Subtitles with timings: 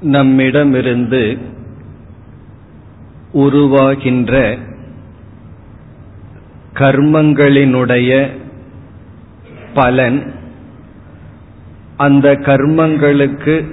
[0.00, 1.38] நம்மிடமிருந்து
[3.32, 4.58] உருவாகின்ற
[6.74, 8.30] கர்மங்களினுடைய
[9.74, 10.32] பலன்
[11.96, 13.64] அந்த கர்மங்களுக்கு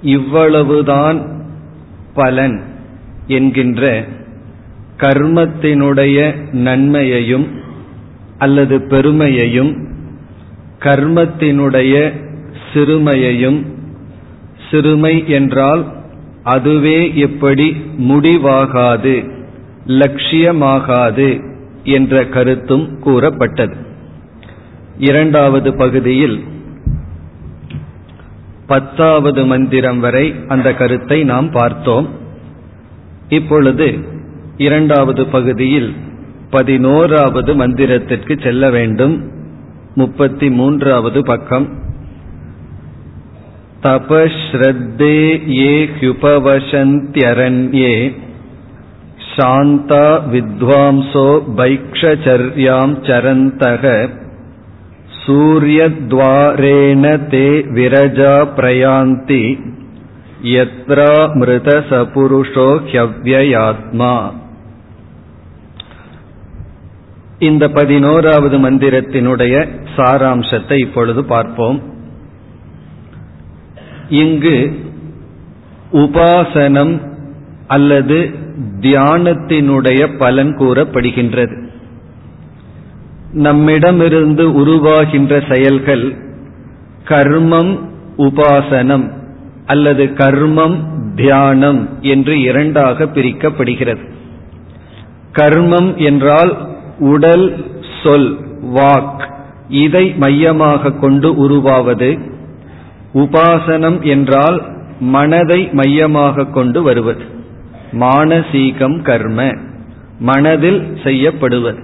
[0.00, 1.46] இவ்வளவுதான்
[2.14, 2.62] பலன்
[3.26, 4.04] என்கின்ற
[4.96, 7.46] கர்மத்தினுடைய நன்மையையும்
[8.38, 9.72] அல்லது பெருமையையும்
[10.78, 12.12] கர்மத்தினுடைய
[12.72, 13.76] சிறுமையையும்
[14.70, 15.92] சிறுமை என்றால்
[16.42, 19.30] அதுவே எப்படி முடிவாகாது
[19.86, 21.42] லட்சியமாகாது
[21.82, 23.74] என்ற கருத்தும் கூறப்பட்டது.
[24.98, 26.44] இரண்டாவது பகுதியில்
[28.66, 32.08] பத்தாவது மந்திரம் வரை அந்த கருத்தை நாம் பார்த்தோம்.
[33.28, 33.98] இப்பொழுது
[34.56, 35.94] இரண்டாவது பகுதியில்
[36.50, 39.30] பதினோராவது மந்திரத்திற்கு செல்ல வேண்டும்.
[39.94, 41.86] முப்பத்தி மூன்றாவது பக்கம்.
[43.85, 45.15] तपश्रद्धे
[45.59, 47.93] ये ह्युपवशन्त्यरण्ये
[49.29, 51.23] शान्ता विद्वांसो
[51.59, 53.83] भैक्षचर्यां चरन्तः
[55.23, 57.43] सूर्यद्वारेण ते
[57.77, 59.41] विरजा प्रयान्ति
[60.53, 64.13] यत्रामृतसपुरुषो ह्यव्ययात्मा
[67.47, 69.55] இந்த பதினோராவது மந்திரத்தினுடைய
[69.95, 71.79] சாராம்சத்தை இப்பொழுது பார்ப்போம்
[74.08, 74.78] இங்கு
[75.92, 77.00] உபாசனம்
[77.66, 78.30] அல்லது
[78.80, 81.66] தியானத்தினுடைய பலன் கூறப்படுகின்றது.
[83.32, 86.16] நம்மிடமிருந்து உருவாகின்ற செயல்கள்
[87.04, 87.78] கர்மம்
[88.16, 89.10] உபாசனம்
[89.66, 90.76] அல்லது கர்மம்
[91.14, 94.10] தியானம் என்று இரண்டாக பிரிக்கப்படுகிறது.
[95.32, 96.56] கர்மம் என்றால்
[96.98, 97.64] உடல்
[98.02, 98.38] சொல்
[98.74, 99.28] வாக்
[99.68, 102.36] இதை மையமாக கொண்டு உருவாவது
[103.14, 104.66] உபாசனம் என்றால்
[105.00, 107.20] மனதை மையமாக கொண்டு வருவது.
[107.92, 109.54] மானசீகம் கர்ம
[110.18, 111.78] மனதில் செய்யப்படுவது.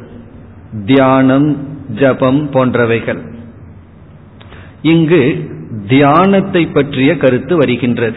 [0.84, 1.56] தியானம்
[1.94, 3.18] ஜபம் போன்றவைகள்.
[4.82, 5.50] இங்கு
[5.88, 8.16] தியானத்தை பற்றிய கருத்து வருகின்றது.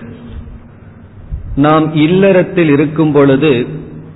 [1.55, 3.67] நாம் இல்லறத்தில் இருக்கும் பொழுது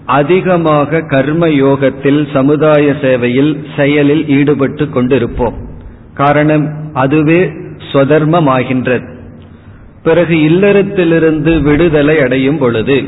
[0.05, 5.53] அதிகமாக கர்ம யோகத்தில் சமுதாய சேவையில் செயலில் ஈடுபட்டு கொண்டிருப்போம்.
[6.13, 7.51] காரணம் அதுவே
[7.91, 9.07] ஸ்வதர்மமாகின்றது.
[10.03, 13.03] பிறகு இல்லறத்திலிருந்து விடுதலை அடையும் பொழுது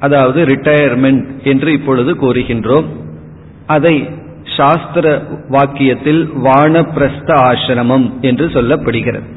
[0.00, 2.84] அதாவது ரிட்டையர்மெண்ட் என்று இப்பொழுது கூறுகின்றோம்
[3.66, 4.08] அதை
[4.56, 9.28] சாஸ்திர வாக்கியத்தில் வானப்பிரஸ்த ஆசிரமம் என்று சொல்லப்படுகிறது.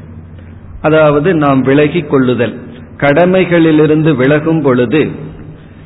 [0.80, 2.54] அதாவது நாம் விலகிக் கொள்ளுதல்
[2.96, 5.10] கடமைகளிலிருந்து விலகும் பொழுது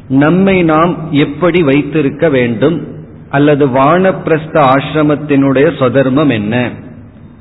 [0.08, 2.76] நம்மை நாம் எப்படி வைத்திருக்க வேண்டும்
[3.30, 6.70] அல்லது வானப்பிரஸ்த ஆசிரமத்தினுடைய சொதர்மம் என்ன?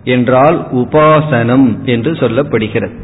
[0.06, 2.96] என்றால் உபாசனம் என்று சொல்லப்படுகிறது.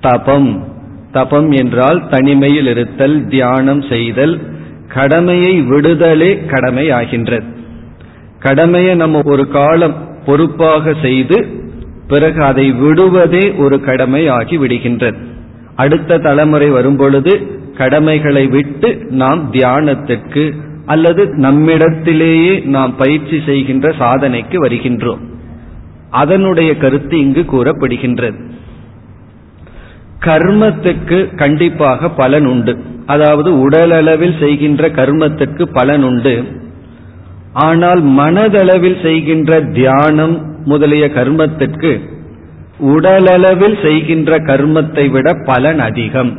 [0.00, 0.64] தபம்.
[1.12, 4.40] தபம் என்றால் தனிமையில் இருத்தல் தியானம் செய்தல்
[4.88, 7.46] கடமையை விடுதலே கடமை ஆகின்றது.
[8.38, 9.94] கடமையை நம்ம ஒரு காலம்
[10.26, 11.46] பொறுப்பாக செய்து
[12.08, 15.16] பிறகு அதை விடுவதே ஒரு கடமை ஆகி விடுகின்றது.
[15.76, 17.40] அடுத்த தலைமுறை வரும்பொழுது
[17.76, 20.54] கடமைகளை விட்டு நாம் தியானத்திற்கு
[20.86, 25.29] அல்லது நம்மிடத்திலேயே நாம் பயிற்சி செய்கின்ற சாதனைக்கு வருகின்றோம்.
[26.10, 28.38] அதனுடைய கருத்து இங்கு கூறப்படுகின்றது.
[30.20, 32.78] கர்மத்துக்கு கண்டிப்பாக பலன் உண்டு.
[33.06, 36.44] அதாவது உடலளவில் செய்கின்ற கர்மத்துக்கு பலன் உண்டு.
[37.52, 42.00] ஆனால் மனதளவில் செய்கின்ற தியானம் முதலிய கர்மத்திற்கு
[42.78, 46.38] உடலளவில் செய்கின்ற கர்மத்தை விட பலன் அதிகம்.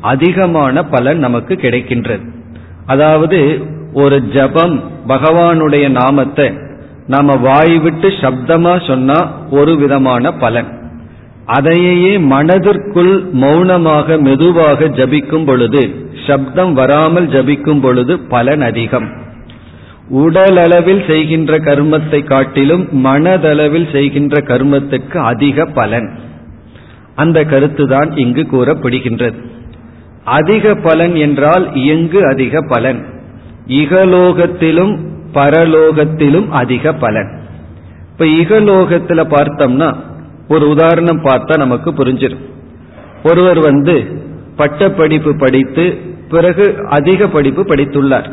[0.00, 2.22] அதிகமான பலன் நமக்கு கிடைக்கின்றது.
[2.86, 3.60] அதாவது
[3.92, 6.52] ஒரு ஜபம் பகவானுடைய நாமத்தை
[7.10, 9.18] நாம வாய் விட்டு சப்தமா சொன்னா
[9.50, 10.68] ஒரு விதமான பலன்.
[11.46, 15.82] அதையே மனதிற்குள் மௌனமாக மெதுவாக ஜபிக்கும் பொழுது
[16.26, 19.08] சப்தம் வராமல் ஜபிக்கும் பொழுது பலன் அதிகம்.
[20.14, 26.08] உடலளவில் செய்கின்ற கர்மத்தை காட்டிலும் மனதளவில் செய்கின்ற கர்மத்துக்கு அதிக பலன்.
[27.14, 29.38] அந்த கருத்துதான் இங்கு கூறப்படுகின்றது.
[30.24, 33.00] அதிக பலன் என்றால் எங்கு அதிக பலன்.
[33.66, 34.94] இகலோகத்திலும்
[35.32, 37.30] பரலோகத்திலும் அதிக பலன்.
[38.10, 39.94] இப்ப இகலோகத்துல பார்த்தோம்னா
[40.48, 42.44] ஒரு உதாரணம் பார்த்தா நமக்கு புரிஞ்சிடும்
[43.24, 43.94] ஒருவர் வந்து
[44.56, 45.84] பட்டப்படிப்பு படித்து
[46.30, 48.28] பிறகு அதிக படிப்பு படித்துள்ளார்.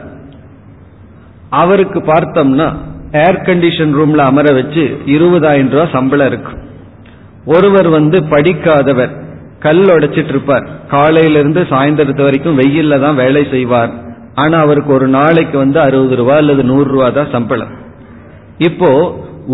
[1.50, 2.68] அவருக்கு பார்த்தோம்னா
[3.12, 6.62] ஏர் கண்டிஷன் ரூம்ல அமர வச்சு இருபதாயிரம் ரூபாய் சம்பளம் இருக்கும்
[7.46, 9.14] ஒருவர் வந்து படிக்காதவர்
[9.60, 10.66] கல் உடைச்சிட்டு இருப்பார்.
[10.88, 13.94] காலையிலிருந்து சாயந்தரத்து வரைக்கும் வெயில்ல தான் வேலை செய்வார்.
[14.42, 17.72] ஆனா அவருக்கு ஒரு நாளைக்கு வந்து அறுபது ரூபா அல்லது நூறு ரூபா தான் சம்பளம்.
[18.68, 18.90] இப்போ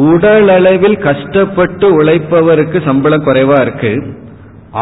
[0.09, 3.91] உடல் அளவில் கஷ்டப்பட்டு உழைப்பவருக்கு சம்பளம் குறைவா இருக்கு.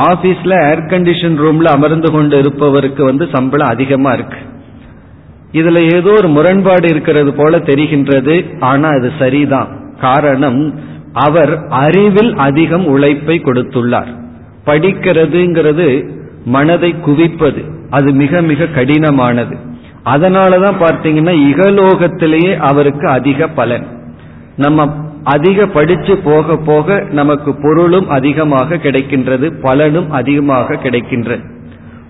[0.10, 4.40] ஆபீஸ்ல ஏர் கண்டிஷன் ரூம்ல அமர்ந்து கொண்டு இருப்பவருக்கு வந்து சம்பளம் அதிகமா இருக்கு.
[5.60, 9.70] இதுல ஏதோ ஒரு முரண்பாடு இருக்கிறது போல தெரிகின்றது ஆனா அது சரிதான்.
[10.00, 10.62] காரணம்
[11.26, 11.52] அவர்
[11.84, 14.12] அறிவில் அதிகம் உழைப்பை கொடுத்துள்ளார்.
[14.66, 15.88] படிக்கிறதுங்கிறது
[16.46, 19.56] மனதை குவிப்பது அது மிக மிக கடினமானது.
[20.06, 23.86] அதனாலதான் பார்த்தீங்கன்னா இகலோகத்திலேயே அவருக்கு அதிக பலன்.
[24.58, 24.94] நம்ம
[25.24, 31.44] அதிக படிச்சு போக போக நமக்கு பொருளும் அதிகமாக கிடைக்கின்றது பலனும் அதிகமாக கிடைக்கின்றது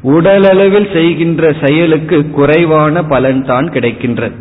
[0.03, 4.31] உடலளவில் செய்கின்ற செயலுக்கு குறைவான பலன் தான் கிடைக்கின்றது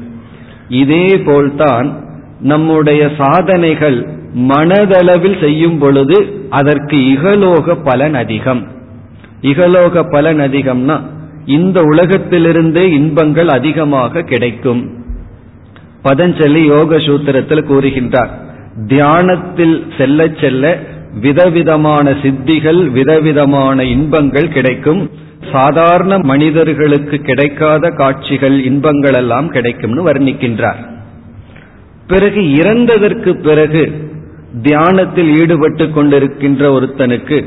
[0.69, 2.03] இதே போல்தான்
[2.41, 8.67] நம்முடைய சாதனைகள் மனதளவில் செய்யும் பொழுது அதற்கு இகலோக பலன் அதிகம்.
[9.43, 11.01] இகலோக பலன் அதிகம்னா
[11.47, 14.99] இந்த உலகத்திலிருந்தே இன்பங்கள் அதிகமாக கிடைக்கும்.
[16.03, 18.29] பதஞ்சலி யோக சூத்திரத்தில் கூறுகின்றார்
[18.87, 20.79] தியானத்தில் செல்ல செல்ல
[21.21, 25.11] விதவிதமான சித்திகள் விதவிதமான இன்பங்கள் கிடைக்கும்.
[25.53, 30.89] சாதாரண மனிதர்களுக்கு கிடைக்காத காட்சிகள் இன்பங்கள் எல்லாம் கிடைக்கும்னு வர்ணிக்கின்றார்.
[32.07, 34.11] பிறகு இறந்ததற்கு பிறகு
[34.63, 37.45] தியானத்தில் ஈடுபட்டு கொண்டிருக்கின்ற ஒருத்தனுக்கு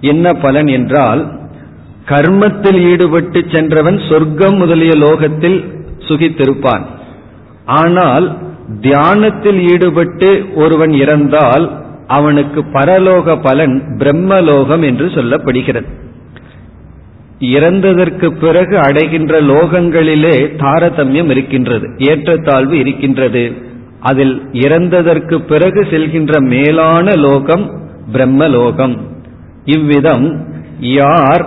[0.00, 1.37] என்ன பலன் என்றால்
[2.10, 5.58] கர்மத்தில் ஈடுபட்டு சென்றவன் சொர்க்கம் முதலிய லோகத்தில்
[6.08, 6.84] சுகித்திருப்பான்.
[7.64, 8.26] ஆனால்
[8.80, 11.64] தியானத்தில் ஈடுபட்டு ஒருவன் இறந்தால்
[12.06, 15.88] அவனுக்கு பரலோக பலன் பிரம்மலோகம் என்று சொல்லப்படுகிறது.
[17.40, 23.42] இறந்ததற்கு பிறகு அடைகின்ற லோகங்களிலே தாரதமியம் இருக்கின்றது ஏற்றத்தாழ்வு இருக்கின்றது.
[24.00, 27.64] அதில் இறந்ததற்கு பிறகு செல்கின்ற மேலான லோகம்
[28.12, 28.96] பிரம்மலோகம்.
[29.64, 30.26] இவ்விதம்
[30.80, 31.44] யார்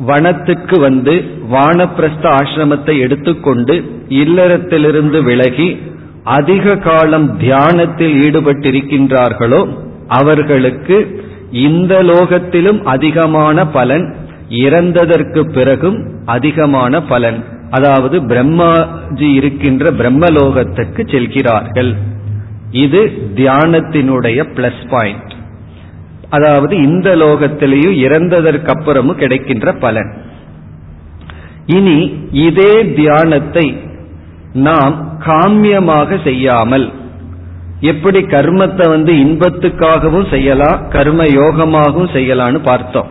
[0.00, 1.14] வனத்துக்கு வந்து
[1.52, 3.74] வானப்பிரஸ்த ஆசிரமத்தை எடுத்துக்கொண்டு
[4.08, 5.68] இல்லறத்திலிருந்து விலகி
[6.38, 9.62] அதிக காலம் தியானத்தில் ஈடுபட்டிருக்கின்றார்களோ
[10.08, 10.96] அவர்களுக்கு
[11.50, 14.06] இந்த லோகத்திலும் அதிகமான பலன்
[14.64, 17.38] இறந்ததற்கு பிறகும் அதிகமான பலன்.
[17.70, 21.92] அதாவது பிரம்மாஜி இருக்கின்ற பிரம்மலோகத்துக்கு செல்கிறார்கள்.
[22.70, 23.00] இது
[23.34, 25.23] தியானத்தினுடைய பிளஸ் பாயிண்ட்
[26.30, 30.10] அதாவது இந்த லோகத்திலேயும் இறந்ததற்கு அப்புறமும் கிடைக்கின்ற பலன்.
[31.66, 31.98] இனி
[32.32, 33.66] இதே தியானத்தை
[34.52, 36.92] நாம் காமியமாக செய்யாமல்
[37.80, 43.06] எப்படி கர்மத்தை வந்து இன்பத்துக்காகவும் செய்யலாம் கர்ம யோகமாகவும் செய்யலாம்னு பார்த்தோம்.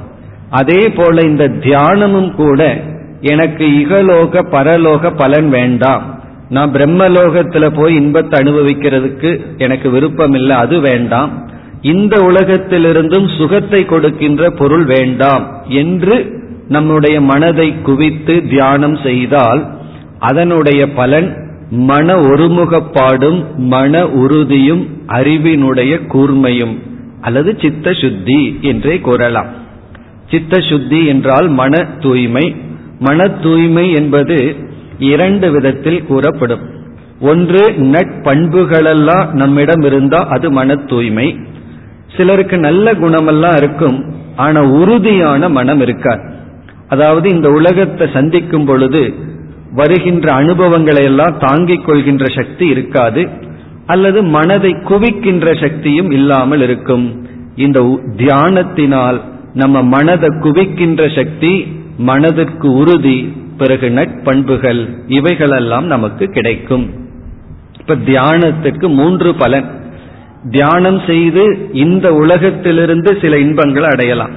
[0.49, 2.81] அதே போல இந்த தியானமும் கூட
[3.21, 6.21] எனக்கு இகலோக பரலோக பலன் வேண்டாம்.
[6.49, 11.51] நான் பிரம்மலோகத்துல போய் இன்பத்தை அனுபவிக்கிறதுக்கு எனக்கு விருப்பம் இல்லை அது வேண்டாம்.
[11.83, 16.15] இந்த உலகத்திலிருந்தும் சுகத்தை கொடுக்கின்ற பொருள் வேண்டாம் என்று
[16.67, 19.61] நம்முடைய மனதை குவித்து தியானம் செய்தால்
[20.19, 21.29] அதனுடைய பலன்
[21.69, 26.75] மன ஒருமுகப்பாடும் மன உறுதியும் அறிவினுடைய கூர்மையும்
[27.21, 29.49] அல்லது சித்த சுத்தி என்றே கூறலாம்.
[30.31, 32.55] சித்த சுத்தி என்றால் மன தூய்மை.
[32.99, 34.55] மன தூய்மை என்பது
[34.99, 36.63] இரண்டு விதத்தில் கூறப்படும்.
[37.21, 41.27] ஒன்று நட்பண்புகளெல்லாம் நம்மிடம் இருந்தால் அது மன தூய்மை.
[42.17, 43.97] சிலருக்கு நல்ல குணமெல்லாம் இருக்கும்
[44.35, 46.31] ஆனா உறுதியான மனம் இருக்கார்
[46.87, 49.31] அதாவது இந்த உலகத்தை சந்திக்கும் பொழுது
[49.75, 53.29] வருகின்ற அனுபவங்களை எல்லாம் தாங்கிக் கொள்கின்ற சக்தி இருக்காது
[53.85, 57.25] அல்லது மனதை குவிக்கின்ற சக்தியும் இல்லாமல் இருக்கும்.
[57.55, 57.79] இந்த
[58.17, 59.21] தியானத்தினால்
[59.53, 61.67] நம்ம மனதை குவிக்கின்ற சக்தி
[61.97, 66.85] மனதிற்கு உறுதி பிறகு நட்பண்புகள் இவைகளெல்லாம் நமக்கு கிடைக்கும்.
[67.79, 69.81] இப்ப தியானத்துக்கு மூன்று பலன்.
[70.51, 74.29] தியானம் செய்து இந்த உலகத்திலிருந்து சில இன்பங்களை அடையலாம்.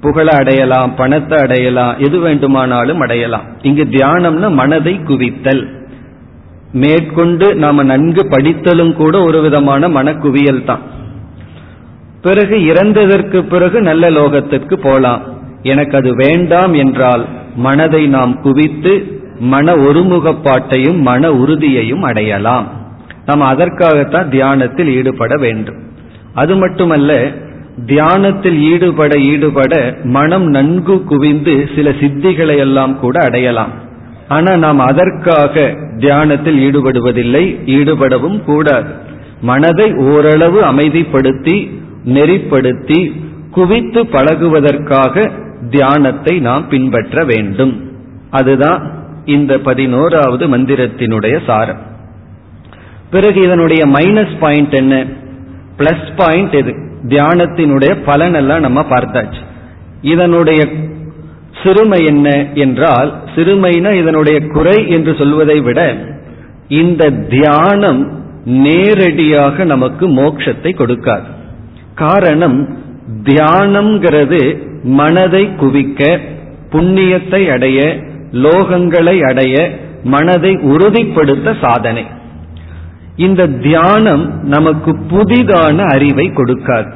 [0.00, 3.42] புகழை அடையலாம் பணத்தை அடையலாம் எது வேண்டுமானாலும் அடையலாம்.
[3.62, 5.68] இங்கு தியானம்னா மனதை குவித்தல்.
[6.72, 10.80] மேற்கொண்டு நாம நன்கு படித்தலும் கூட ஒரு விதமான மனக்குவியல் தான்.
[12.22, 15.22] பிறகு இறந்ததற்கு பிறகு நல்ல லோகத்திற்கு போலாம்.
[15.62, 22.81] எனக்கு அது வேண்டாம் என்றால் மனதை நாம் குவித்து மன ஒருமுகப்பாட்டையும் மன உறுதியையும் அடையலாம்.
[23.26, 25.76] நாம் அதற்காகத்தான் தியானத்தில் ஈடுபட வேண்டும்.
[26.34, 27.32] அது மட்டுமல்ல
[27.86, 33.72] தியானத்தில் ஈடுபட ஈடுபட மனம் நன்கு குவிந்து சில சித்திகளை எல்லாம் கூட அடையலாம்.
[34.28, 38.90] ஆனா நாம் அதற்காக தியானத்தில் ஈடுபடுவதில்லை ஈடுபடவும் கூடாது.
[39.40, 41.70] மனதை ஓரளவு அமைதிப்படுத்தி
[42.04, 43.12] நெறிப்படுத்தி
[43.50, 45.30] குவித்து பழகுவதற்காக
[45.70, 47.90] தியானத்தை நாம் பின்பற்ற வேண்டும்.
[48.30, 48.92] அதுதான்
[49.24, 51.90] இந்த பதினோராவது மந்திரத்தினுடைய சாரம்.
[53.12, 54.94] பிறகு இதனுடைய மைனஸ் பாயிண்ட் என்ன?
[55.78, 56.72] பிளஸ் பாயிண்ட் எது?
[57.08, 59.42] தியானத்தினுடைய பலன் எல்லாம் நம்ம பார்த்தாச்சு.
[60.02, 60.60] இதனுடைய
[61.62, 65.80] சிறுமை என்ன என்றால் சிறுமைனா இதனுடைய குறை என்று சொல்வதை விட
[66.68, 68.02] இந்த தியானம்
[68.44, 71.28] நேரடியாக நமக்கு மோட்சத்தை கொடுக்காது.
[71.94, 72.58] காரணம்
[73.22, 74.40] தியானம்ங்கிறது
[74.82, 76.18] மனதை குவிக்க
[76.72, 77.80] புண்ணியத்தை அடைய
[78.46, 79.54] லோகங்களை அடைய
[80.04, 82.04] மனதை உறுதிப்படுத்த சாதனை.
[83.16, 86.92] இந்த தியானம் நமக்கு புதிதான அறிவை கொடுக்காது.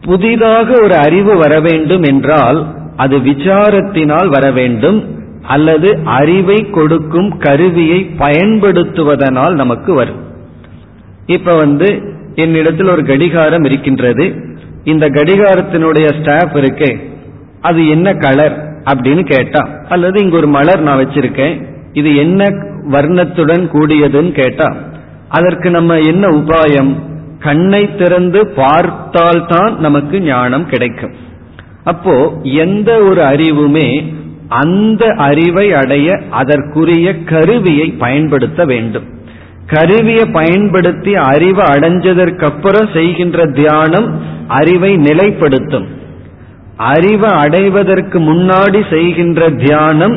[0.00, 9.54] புதிதாக ஒரு அறிவு வர வேண்டும் என்றால் அது விசாரத்தினால் வர வேண்டும் அல்லது அறிவை கொடுக்கும் கருவியை பயன்படுத்துவதனால்
[9.54, 10.20] நமக்கு வரும்.
[11.26, 12.02] இப்ப வந்து
[12.34, 14.34] என்னிடத்தில் ஒரு கடிகாரம் இருக்கின்றது.
[14.84, 16.98] இந்த கடிகாரத்தினுடைய ஸ்டாப் இருக்கே
[17.60, 22.48] அது என்ன கலர் அப்படின்னு கேட்டா அல்லது இங்க ஒரு மலர் நான் வச்சிருக்கேன் இது என்ன
[22.90, 24.74] வர்ணத்துடன் கூடியதுன்னு கேட்டா
[25.32, 26.92] அதற்கு நம்ம என்ன உபாயம்?
[27.38, 31.14] கண்ணை திறந்து பார்த்தால்தான் நமக்கு ஞானம் கிடைக்கும்.
[31.84, 33.88] அப்போ எந்த ஒரு அறிவுமே
[34.48, 39.06] அந்த அறிவை அடைய அதற்குரிய கருவியை பயன்படுத்த வேண்டும்.
[39.66, 44.08] கருவியை பயன்படுத்தி அறிவை அடைஞ்சதற்கு அப்புறம் செய்கின்ற தியானம்
[44.48, 45.86] அறிவை நிலைப்படுத்தும்.
[46.76, 50.16] அறிவை அடைவதற்கு முன்னாடி செய்கின்ற தியானம்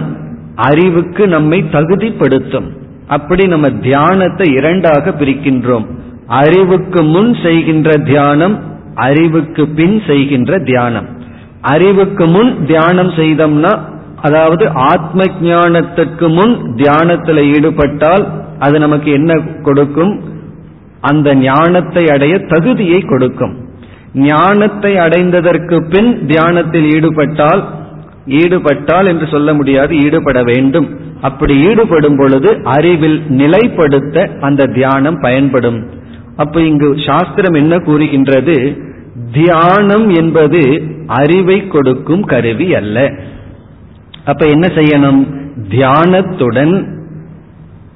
[0.56, 2.70] அறிவுக்கு நம்மை தகுதிப்படுத்தும்.
[3.08, 5.86] அப்படி நம்ம தியானத்தை இரண்டாக பிரிக்கின்றோம்.
[6.28, 8.60] அறிவுக்கு முன் செய்கின்ற தியானம்
[8.96, 11.08] அறிவுக்கு பின் செய்கின்ற தியானம்.
[11.62, 13.80] அறிவுக்கு முன் தியானம் செய்தோம்னா
[14.22, 18.28] அதாவது ஆத்ம ஞானத்துக்கு முன் தியானத்தில் ஈடுபட்டால்
[18.60, 20.22] அது நமக்கு என்ன கொடுக்கும்?
[21.02, 23.56] அந்த ஞானத்தை அடைய தகுதியை கொடுக்கும்.
[24.14, 27.64] ஞானத்தை அடைந்ததற்கு பின் தியானத்தில் ஈடுபட்டால்
[28.28, 31.00] ஈடுபட்டால் என்று சொல்ல முடியாது ஈடுபட வேண்டும்.
[31.22, 35.90] அப்படி ஈடுபடும் பொழுது அறிவில் நிலைப்படுத்த அந்த தியானம் பயன்படும்.
[36.36, 38.78] அப்ப இங்கு சாஸ்திரம் என்ன கூறுகின்றது?
[39.32, 43.12] தியானம் என்பது அறிவை கொடுக்கும் கருவி அல்ல.
[44.26, 45.28] அப்ப என்ன செய்யணும்?
[45.70, 46.86] தியானத்துடன்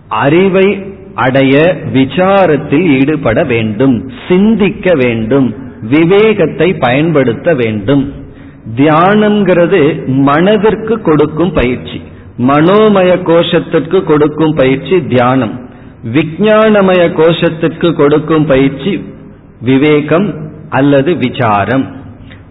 [0.08, 0.84] அறிவை
[1.16, 4.10] அடைய விசாரத்தில் ஈடுபட வேண்டும்.
[4.28, 5.56] சிந்திக்க வேண்டும்.
[5.82, 8.14] விவேகத்தை பயன்படுத்த வேண்டும்.
[8.76, 12.02] தியானம்ங்கிறது மனதிற்கு கொடுக்கும் பயிற்சி.
[12.38, 15.70] மனோமய கோஷத்திற்கு கொடுக்கும் பயிற்சி தியானம்.
[16.14, 19.14] விஜயானமய கோஷத்திற்கு கொடுக்கும் பயிற்சி
[19.62, 21.96] விவேகம் அல்லது விசாரம்.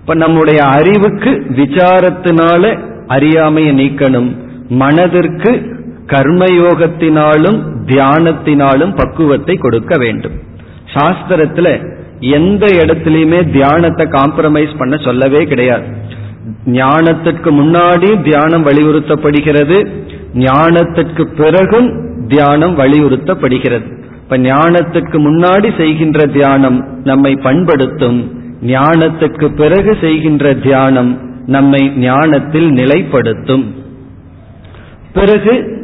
[0.00, 4.36] இப்ப நம்முடைய அறிவுக்கு விசாரத்தினால அறியாமையை நீக்கணும்.
[4.68, 10.32] மனதிற்கு கர்மயோகத்தினாலும் தியானத்தினாலும் பக்குவத்தை கொடுக்க வேண்டும்.
[10.94, 15.84] சாஸ்திரத்துல எந்த இடத்துலயுமே தியானத்தை காம்ப்ரமைஸ் பண்ண சொல்லவே கிடையாது.
[16.66, 19.86] ஞானத்திற்கு முன்னாடி தியானம் வலியுறுத்தப்படுகிறது.
[20.34, 23.96] ஞானத்திற்கு பிறகும் தியானம் வலியுறுத்தப்படுகிறது.
[24.14, 28.32] இப்ப ஞானத்திற்கு முன்னாடி செய்கின்ற தியானம் நம்மை பண்படுத்தும்.
[28.62, 33.64] ஞானத்துக்கு பிறகு செய்கின்ற தியானம் நம்மை ஞானத்தில் நிலைப்படுத்தும்.
[35.12, 35.76] பிறகு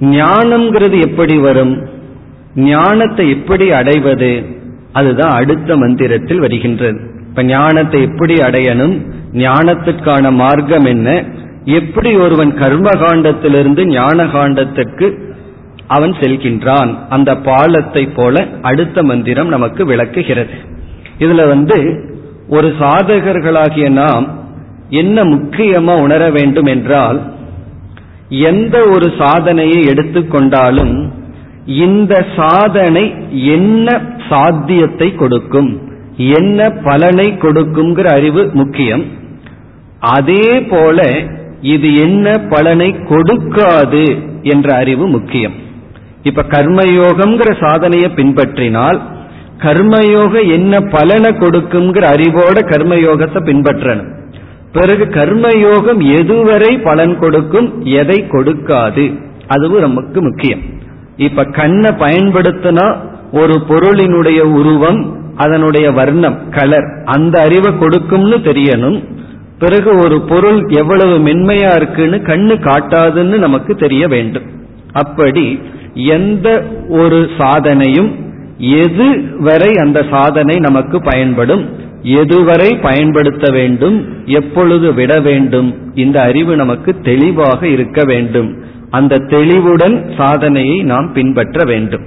[0.00, 1.86] ஞானம்ங்கிறது எப்படி வரும்?
[2.54, 4.58] ஞானத்தை எப்படி அடைவது?
[4.92, 7.00] அதுதான் அடுத்த மந்திரத்தில் வருகின்றது.
[7.28, 9.06] இப்ப ஞானத்தை எப்படி அடையணும்?
[9.32, 11.24] ஞானத்திற்கான மார்க்கம் என்ன?
[11.64, 15.18] எப்படி ஒருவன் கர்ம காண்டத்திலிருந்து ஞான காண்டத்துக்கு
[15.86, 16.98] அவன் செல்கின்றான்?
[17.08, 20.50] அந்த பாலத்தை போல அடுத்த மந்திரம் நமக்கு விளக்குகிறது.
[21.18, 22.08] இதுல வந்து
[22.48, 24.38] ஒரு சாதகர்களாகிய நாம்
[24.88, 27.32] என்ன முக்கியமா உணர வேண்டும் என்றால்
[28.28, 31.10] எந்த ஒரு சாதனையை எடுத்துக்கொண்டாலும்
[31.66, 35.80] இந்த சாதனை என்ன சாத்தியத்தை கொடுக்கும்?
[36.16, 39.04] என்ன பலனை கொடுக்குங்கிற அறிவு முக்கியம்.
[40.00, 41.02] அதே போல
[41.60, 45.52] இது என்ன பலனை கொடுக்காது என்ற அறிவு முக்கியம்.
[46.22, 49.00] இப்ப கர்மயோகம்ங்கிற சாதனையை பின்பற்றினால்
[49.58, 54.18] கர்மயோக என்ன பலனை கொடுக்குங்கிற அறிவோட கர்மயோகத்தை பின்பற்றணும்.
[54.72, 57.84] பிறகு கர்மயோகம் எதுவரை பலன் கொடுக்கும்?
[57.84, 59.14] எதை கொடுக்காது?
[59.46, 60.60] அதுவும் நமக்கு முக்கியம்.
[61.26, 62.86] இப்ப கண்ணை பயன்படுத்தினா
[63.32, 65.00] ஒரு பொருளினுடைய உருவம்
[65.36, 66.86] அதனுடைய வர்ணம் கலர்
[67.16, 68.98] அந்த அறிவை கொடுக்கும்னு தெரியணும்.
[69.58, 74.46] பிறகு ஒரு பொருள் எவ்வளவு மென்மையா இருக்குன்னு கண்ணு காட்டாதுன்னு நமக்கு தெரிய வேண்டும்.
[74.92, 75.46] அப்படி
[75.94, 76.48] எந்த
[77.02, 78.10] ஒரு சாதனையும்
[78.78, 79.06] எது
[79.38, 81.64] வரை அந்த சாதனை நமக்கு பயன்படும்
[82.02, 88.50] எதுவரை பயன்படுத்த வேண்டும் எப்பொழுது விட வேண்டும் இந்த அறிவு நமக்கு தெளிவாக இருக்க வேண்டும்.
[88.90, 92.02] அந்த தெளிவுடன் சாதனையை நாம் பின்பற்ற வேண்டும்.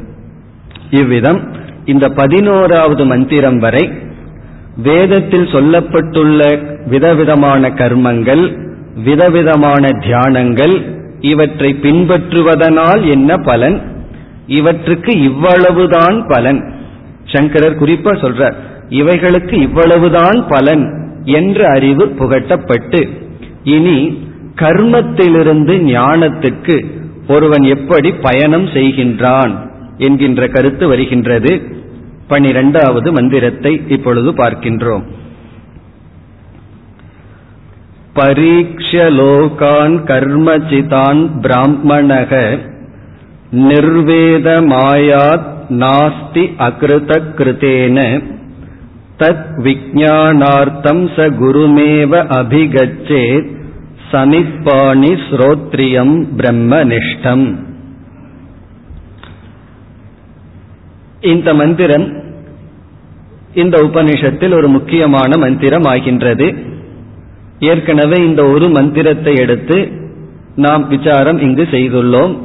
[0.89, 1.39] இவ்விதம்
[1.85, 3.91] இந்த பதினோராவது மந்திரம் வரை
[4.77, 6.41] வேதத்தில் சொல்லப்பட்டுள்ள
[6.87, 8.43] விதவிதமான கர்மங்கள்
[9.03, 10.75] விதவிதமான தியானங்கள்
[11.19, 13.81] இவற்றை பின்பற்றுவதனால் என்ன பலன்?
[14.47, 16.73] இவற்றுக்கு இவ்வளவுதான் பலன்.
[17.25, 18.53] சங்கரர் குறிப்பா சொல்றார்
[18.89, 20.83] இவைகளுக்கு இவ்வளவுதான் பலன்
[21.23, 23.09] என்ற அறிவு புகட்டப்பட்டு
[23.63, 24.17] இனி
[24.55, 26.85] கர்மத்திலிருந்து ஞானத்துக்கு
[27.27, 31.61] ஒருவன் எப்படி பயணம் செய்கின்றான் என்கின்ற கருத்து வருகின்றது.
[32.27, 35.03] பனிரெண்டாவது மந்திரத்தை இப்பொழுது பார்க்கின்றோம்.
[38.15, 42.59] பரீட்சலோகான் கர்மச்சிதான் பிராமணக
[43.51, 47.21] நிர்வேத மாயாத் நாஸ்தி அகிருத
[49.17, 53.61] தத் விஜானார்த்தம் ச குருமேவ அபிகச்சேத்
[54.13, 57.55] சமிப்பாணி ஸ்ரோத்ரியம் பிரம்மனிஷ்டம்.
[61.21, 62.21] இந்த மந்திரம்
[63.53, 66.53] இந்த உபனிஷத்தில் ஒரு முக்கியமான மந்திரம் ஆகின்றது
[67.59, 69.91] ஏற்கனவே இந்த ஒரு மந்திரத்தை எடுத்து
[70.55, 72.37] நாம் விசாரம் இங்கு செய்துள்ளோம்.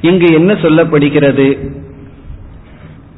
[0.00, 1.70] இங்கு என்ன சொல்லப்படுகிறது?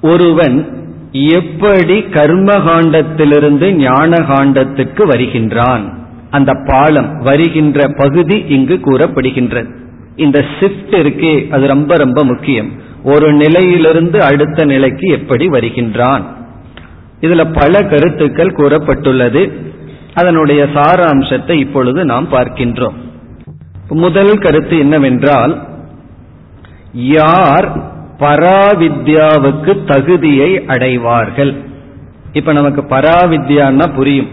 [0.01, 6.06] ஒருவன் எப்படி கர்மகாண்டத்திலிருந்து ஞான காண்டத்துக்கு வருகின்றான்?
[6.37, 9.71] அந்த பாலம் வருகின்ற பகுதி இங்கு கூறப்படுகின்றது.
[10.17, 12.71] இந்த ஷிப்ட் இருக்கே அது ரொம்ப ரொம்ப முக்கியம்.
[13.05, 16.25] ஒரு நிலையிலிருந்து அடுத்த நிலைக்கு எப்படி வருகின்றான்.
[17.21, 19.53] இதுல பல கருத்துக்கள் கூறப்பட்டுள்ளது.
[20.15, 22.97] அதனுடைய சாராம்சத்தை இப்பொழுது நாம் பார்க்கின்றோம்.
[23.89, 25.67] முதல் கருத்து என்னவென்றால்
[26.93, 27.67] யார்
[28.19, 31.55] பராவித்யாவுக்கு தகுதியை அடைவார்கள்?
[32.33, 34.29] இப்ப நமக்கு பராவித்யான்னா புரியும்.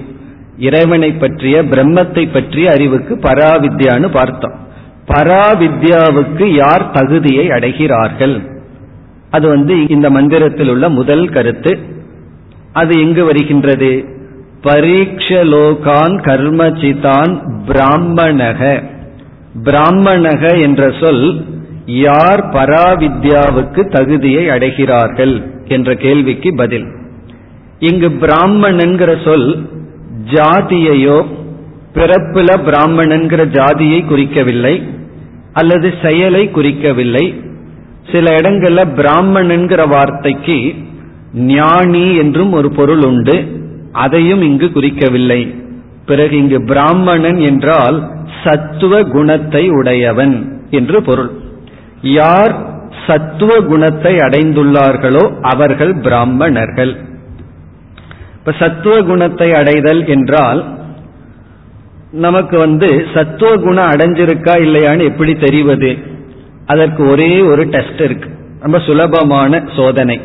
[0.57, 4.53] இறைவனை பற்றிய பிரம்மத்தை பற்றிய அறிவுக்கு பராவித்யான்னு பார்த்தோம்.
[5.07, 8.51] பராவித்யாவுக்கு யார் தகுதியை அடைகிறார்கள்?
[9.29, 11.79] அது வந்து இந்த மந்திரத்தில் உள்ள முதல் கருத்து.
[12.74, 14.05] அது எங்கு வருகின்றது?
[14.63, 18.83] பரீட்சலோகான் கர்மசிதான் பிராமணக.
[19.63, 21.45] பிராமணக என்ற சொல்
[21.86, 25.51] யார் பராவித்யாவுக்கு தகுதியை அடைகிறார்கள்?
[25.65, 26.86] என்ற கேள்விக்கு பதில்.
[27.79, 29.73] இங்கு பிராமணன்கிற சொல்
[30.32, 31.18] ஜாதியையோ
[31.94, 34.75] பிறப்புல பிராமணன்கிற ஜாதியை குறிக்கவில்லை
[35.53, 37.25] அல்லது செயலை குறிக்கவில்லை.
[38.12, 40.58] சில இடங்கள்ல பிராமணன்கிற வார்த்தைக்கு
[41.34, 43.36] ஞானி என்றும் ஒரு பொருள் உண்டு
[43.92, 45.42] அதையும் இங்கு குறிக்கவில்லை.
[46.06, 47.98] பிறகு இங்கு பிராமணன் என்றால்
[48.44, 50.36] சத்துவ குணத்தை உடையவன்
[50.70, 51.31] என்று பொருள்.
[52.01, 52.53] யார்
[53.07, 56.94] சத்துவ குணத்தை அடைந்துள்ளார்களோ அவர்கள் பிராமணர்கள்.
[58.46, 60.77] இப்ப சத்துவ குணத்தை அடைதல் என்றால்
[62.12, 65.98] நமக்கு வந்து சத்துவ குணம் அடைஞ்சிருக்கா இல்லையான்னு எப்படி தெரிவது?
[66.66, 68.29] அதற்கு ஒரே ஒரு டெஸ்ட் இருக்கு.
[68.60, 70.22] ரொம்ப சுலபமான சோதனை.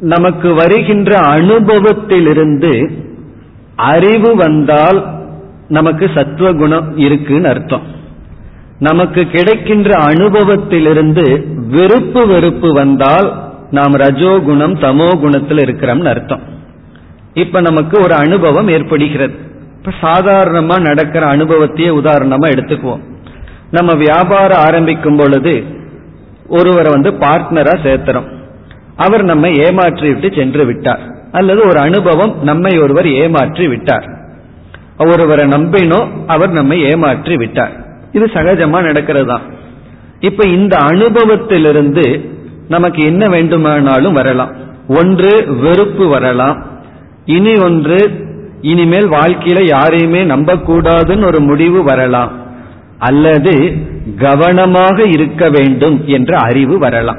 [0.00, 2.92] நமக்கு வருகின்ற அனுபவத்திலிருந்து
[3.76, 5.14] அறிவு வந்தால்
[5.68, 7.82] நமக்கு சத்துவ குணம் இருக்குன்னு அர்த்தம்.
[8.78, 16.42] நமக்கு கிடைக்கின்ற அனுபவத்திலிருந்து வெறுப்பு வெறுப்பு வந்தால் நாம் ரஜோ குணம் தமோ குணத்தில் இருக்கிறோம்னு அர்த்தம்.
[17.34, 19.34] இப்ப நமக்கு ஒரு அனுபவம் ஏற்படுகிறது.
[19.78, 23.02] இப்ப சாதாரணமா நடக்கிற அனுபவத்தையே உதாரணமா எடுத்துக்குவோம்.
[23.70, 25.54] நம்ம வியாபாரம் ஆரம்பிக்கும் பொழுது
[26.58, 28.28] ஒருவரை வந்து பார்ட்னரா சேர்த்துறோம்.
[28.96, 31.02] அவர் நம்மை ஏமாற்றி விட்டு சென்று விட்டார்.
[31.32, 34.06] அல்லது ஒரு அனுபவம் நம்மை ஒருவர் ஏமாற்றி விட்டார்.
[35.12, 37.72] ஒருவரை நம்பினோ அவர் நம்மை ஏமாற்றி விட்டார்.
[38.12, 39.44] இது சகஜமா நடக்கிறது தான்
[40.20, 42.04] இப்ப இந்த அனுபவத்திலிருந்து
[42.68, 44.50] நமக்கு என்ன வேண்டுமானாலும் வரலாம்.
[44.88, 46.66] ஒன்று வெறுப்பு வரலாம்.
[47.24, 48.28] இனி ஒன்று
[48.60, 52.32] இனிமேல் வாழ்க்கையில யாரையுமே நம்பக்கூடாதுன்னு ஒரு முடிவு வரலாம்.
[52.98, 53.76] அல்லது
[54.18, 57.16] கவனமாக இருக்க வேண்டும் என்ற அறிவு வரலாம்.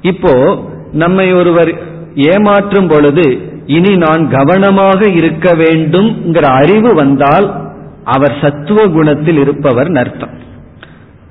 [0.00, 0.58] இப்போ
[0.92, 1.74] நம்மை ஒருவர்
[2.14, 7.68] ஏமாற்றும் பொழுது இனி நான் கவனமாக இருக்க வேண்டும்ங்கிற அறிவு வந்தால்
[8.04, 10.48] அவர் சத்துவ குணத்தில் இருப்பவர் நர்த்தம்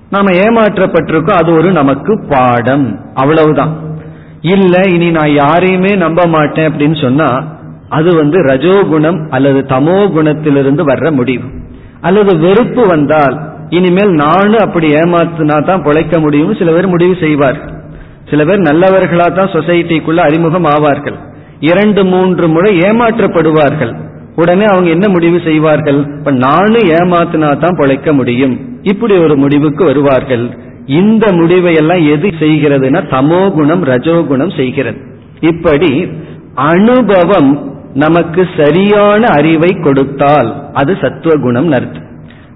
[0.10, 2.88] நாம ஏமாற்றப்பட்டிருக்கோம் அது ஒரு நமக்கு பாடம்.
[3.13, 3.74] அவ்வளவுதான்.
[4.41, 7.30] இல்ல இனி நான் யாரையுமே நம்ப மாட்டேன் அப்படின்னு சொன்னா
[7.89, 11.48] அது வந்து ரஜோகுணம் அல்லது தமோ குணத்திலிருந்து வர்ற முடிவு.
[12.02, 13.36] அல்லது வெறுப்பு வந்தால்
[13.69, 17.60] இனிமேல் நானும் அப்படி ஏமாத்தினா தான் பிழைக்க முடியும் சில பேர் முடிவு செய்வார்
[18.30, 21.17] சில பேர் நல்லவர்களா தான் சொசைட்டிக்குள்ள அறிமுகம் ஆவார்கள்.
[21.60, 23.93] இரண்டு மூன்று முறை ஏமாற்றப்படுவார்கள்.
[24.36, 26.06] உடனே அவங்க என்ன முடிவு செய்வார்கள்?
[26.18, 28.60] இப்ப நானும் ஏமாத்தினா தான் பிழைக்க முடியும்.
[28.82, 30.50] இப்படி ஒரு முடிவுக்கு வருவார்கள்.
[30.86, 34.98] இந்த முடிவை எல்லாம் எது செய்கிறதுனா தமோ குணம் ரஜோகுணம் செய்கிறது.
[35.39, 36.12] இப்படி
[36.54, 42.08] அனுபவம் நமக்கு சரியான அறிவை கொடுத்தால் அது சத்துவ குணம் அர்த்தம்.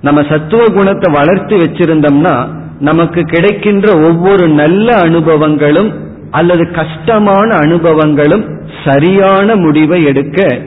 [0.02, 2.48] நம்ம சத்துவ குணத்தை வளர்த்து வச்சிருந்தோம்னா
[2.80, 5.92] நமக்கு கிடைக்கின்ற ஒவ்வொரு நல்ல அனுபவங்களும்
[6.32, 8.44] அல்லது கஷ்டமான அனுபவங்களும்
[8.86, 10.60] சரியான முடிவை எடுக்க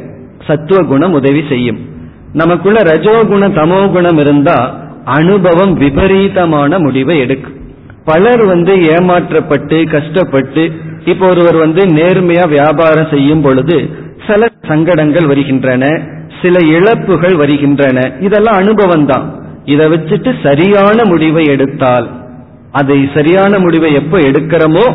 [0.46, 1.78] சத்துவ குணம் உதவி செய்யும்.
[2.40, 4.58] நமக்குள்ள ரஜோகுண தமோ குணம் இருந்தா
[5.18, 7.56] அனுபவம் விபரீதமான முடிவை எடுக்கும்.
[8.08, 10.64] பலர் வந்து ஏமாற்றப்பட்டு கஷ்டப்பட்டு
[11.10, 13.76] இப்போ ஒருவர் வந்து நேர்மையா வியாபாரம் செய்யும் பொழுது
[14.26, 15.84] சில சங்கடங்கள் வருகின்றன
[16.42, 17.98] சில இழப்புகள் வருகின்றன.
[18.26, 19.26] இதெல்லாம் அனுபவம் தான்
[19.72, 22.06] இதை வச்சுட்டு சரியான முடிவை எடுத்தால்
[22.80, 24.86] அதை சரியான முடிவை எப்ப எடுக்கிறோமோ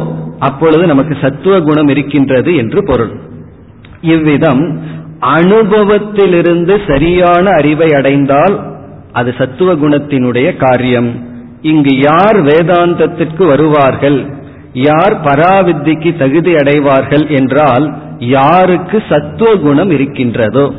[0.48, 3.14] அப்பொழுது நமக்கு சத்துவ குணம் இருக்கின்றது என்று பொருள்.
[4.14, 4.64] இவ்விதம்
[5.22, 8.60] அனுபவத்திலிருந்து சரியான அறிவை அடைந்தால்
[9.12, 11.30] அது சத்துவ குணத்தினுடைய காரியம்.
[11.62, 14.26] இங்கு யார் வேதாந்தத்திற்கு வருவார்கள்?
[14.74, 20.74] யார் பராவித்திக்கு தகுதி அடைவார்கள் என்றால் யாருக்கு சத்துவ குணம் இருக்கின்றதோ?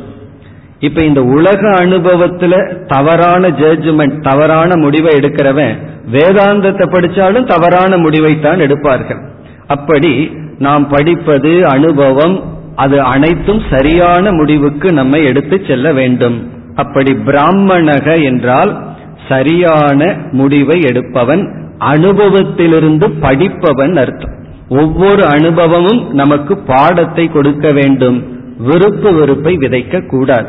[0.79, 2.53] இப்ப இந்த உலக அனுபவத்துல
[2.85, 5.75] தவறான ஜட்ஜ்மெண்ட் தவறான முடிவை எடுக்கிறவன்
[6.11, 9.21] வேதாந்தத்தை படிச்சாலும் தவறான முடிவைத்தான் எடுப்பார்கள்.
[9.67, 16.51] அப்படி நாம் படிப்பது அனுபவம் அது அனைத்தும் சரியான முடிவுக்கு நம்மை எடுத்து செல்ல வேண்டும்.
[16.75, 18.83] அப்படி பிராமணக என்றால்
[19.29, 21.43] சரியான முடிவை எடுப்பவன்
[21.79, 24.35] அனுபவத்திலிருந்து படிப்பவன் அர்த்தம்.
[24.69, 28.23] ஒவ்வொரு அனுபவமும் நமக்கு பாடத்தை கொடுக்க வேண்டும்.
[28.57, 30.47] விருப்பு வெறுப்பை விதைக்க கூடாது.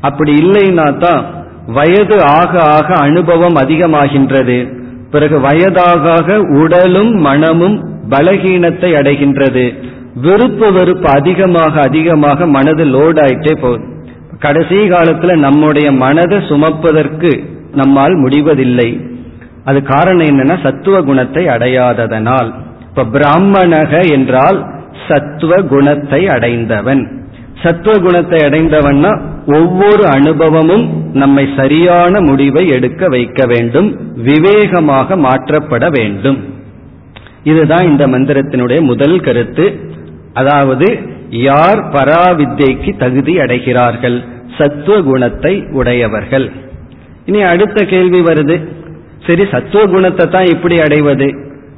[0.00, 1.24] அப்படி இல்லைன்னா தான்
[1.66, 4.58] வயது ஆக ஆக அனுபவம் அதிகமாகின்றது.
[5.10, 7.76] பிறகு வயதாக உடலும் மனமும்
[8.08, 9.74] பலகீனத்தை அடைகின்றது.
[10.14, 13.84] வெறுப்பு வெறுப்பு அதிகமாக அதிகமாக மனது லோட் ஆயிட்டே போகுது.
[14.38, 19.00] கடைசி காலத்துல நம்முடைய மனதை சுமப்பதற்கு நம்மால் முடிவதில்லை.
[19.64, 22.54] அது காரணம் என்னன்னா சத்துவ குணத்தை அடையாததனால்.
[22.88, 24.66] இப்ப பிராமணக என்றால்
[25.08, 27.20] சத்துவ குணத்தை அடைந்தவன்.
[27.62, 36.44] சத்துவ குணத்தை அடைந்தவன்னா ஒவ்வொரு அனுபவமும் நம்மை சரியான முடிவை எடுக்க வைக்க வேண்டும் விவேகமாக மாற்றப்பட வேண்டும்.
[37.42, 39.88] இதுதான் இந்த மந்திரத்தினுடைய முதல் கருத்து.
[40.32, 40.98] அதாவது
[41.30, 44.24] யார் பராவித்தைக்கு தகுதி அடைகிறார்கள்?
[44.58, 46.50] சத்துவ குணத்தை உடையவர்கள்.
[47.24, 48.68] இனி அடுத்த கேள்வி வருது.
[49.26, 51.34] சரி சத்துவ குணத்தை தான் எப்படி அடைவது?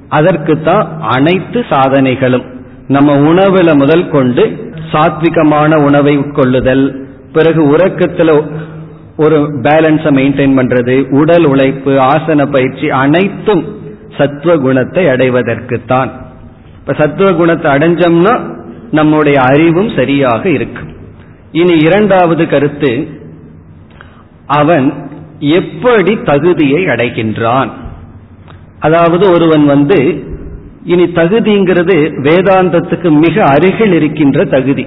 [0.08, 2.44] அதற்கு தான் அனைத்து சாதனைகளும்.
[2.88, 8.30] நம்ம உணவுல முதல் கொண்டு சாத்விகமான உணவை உட்கொள்ளுதல் பிறகு உறக்கத்துல
[9.16, 13.64] ஒரு பேலன்ஸை மெயின்டைன் பண்றது உடல் உழைப்பு ஆசன பயிற்சி அனைத்தும்
[14.18, 16.10] சத்துவ குணத்தை அடைவதற்குத்தான்.
[16.82, 18.50] இப்ப சத்துவ குணத்தை அடைஞ்சோம்னா
[18.90, 20.90] நம்முடைய அறிவும் சரியாக இருக்கும்.
[21.52, 23.08] இனி இரண்டாவது கருத்து
[24.46, 27.70] அவன் எப்படி தகுதியை அடைகின்றான்?
[28.78, 30.24] அதாவது ஒருவன் வந்து
[30.84, 34.86] இனி தகுதிங்கிறது வேதாந்தத்துக்கு மிக அருகில் இருக்கின்ற தகுதி.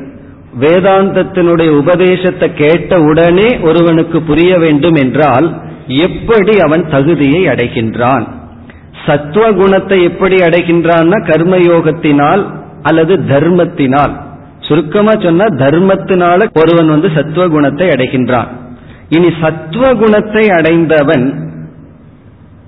[0.60, 8.26] வேதாந்தத்தினுடைய உபதேசத்தை கேட்ட உடனே ஒருவனுக்கு புரிய வேண்டும் என்றால் எப்படி அவன் தகுதியை அடைகின்றான்?
[9.06, 12.44] சத்துவ குணத்தை எப்படி அடைகின்றான்னா கர்மயோகத்தினால்
[12.82, 14.14] அல்லது தர்மத்தினால்.
[14.60, 18.48] சுருக்கமா சொன்னா தர்மத்தினால ஒருவன் வந்து சத்துவ குணத்தை அடைகின்றான்.
[19.10, 21.54] இனி சத்துவ குணத்தை அடைந்தவன்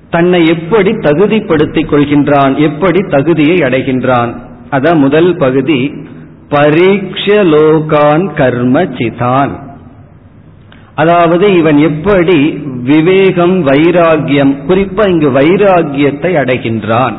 [0.10, 4.34] தன்னை எப்படி தகுதிப்படுத்திக் கொள்கின்றான் எப்படி தகுதியை அடைகின்றான்.
[4.72, 5.94] அதான் முதல் பகுதி
[6.50, 9.67] பரீட்சலோகான் கர்ம சிதான்
[11.02, 12.38] அதாவது இவன் எப்படி
[12.92, 17.16] விவேகம் வைராகியம் குறிப்பா இங்கு வைராகியத்தை அடைகின்றான்.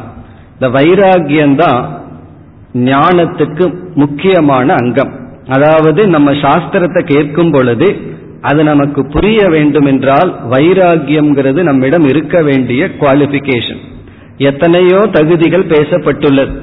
[0.54, 1.82] இந்த வைராகியம்தான்
[2.90, 5.12] ஞானத்துக்கு முக்கியமான அங்கம்.
[5.48, 7.88] அதாவது நம்ம சாஸ்திரத்தை கேட்கும் பொழுது
[8.40, 13.80] அது நமக்கு புரிய வேண்டும் என்றால் வைராகியம்ங்கிறது நம்மிடம் இருக்க வேண்டிய குவாலிபிகேஷன்
[14.50, 16.54] எத்தனையோ தகுதிகள் பேசப்பட்டுள்ளது.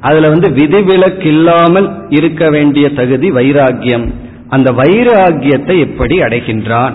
[0.00, 4.06] அதுல வந்து விதிவிலக்கு இல்லாமல் இருக்க வேண்டிய தகுதி வைராகியம்
[4.48, 6.92] அந்த வைராகியத்தை எப்படி அடைகின்றான்?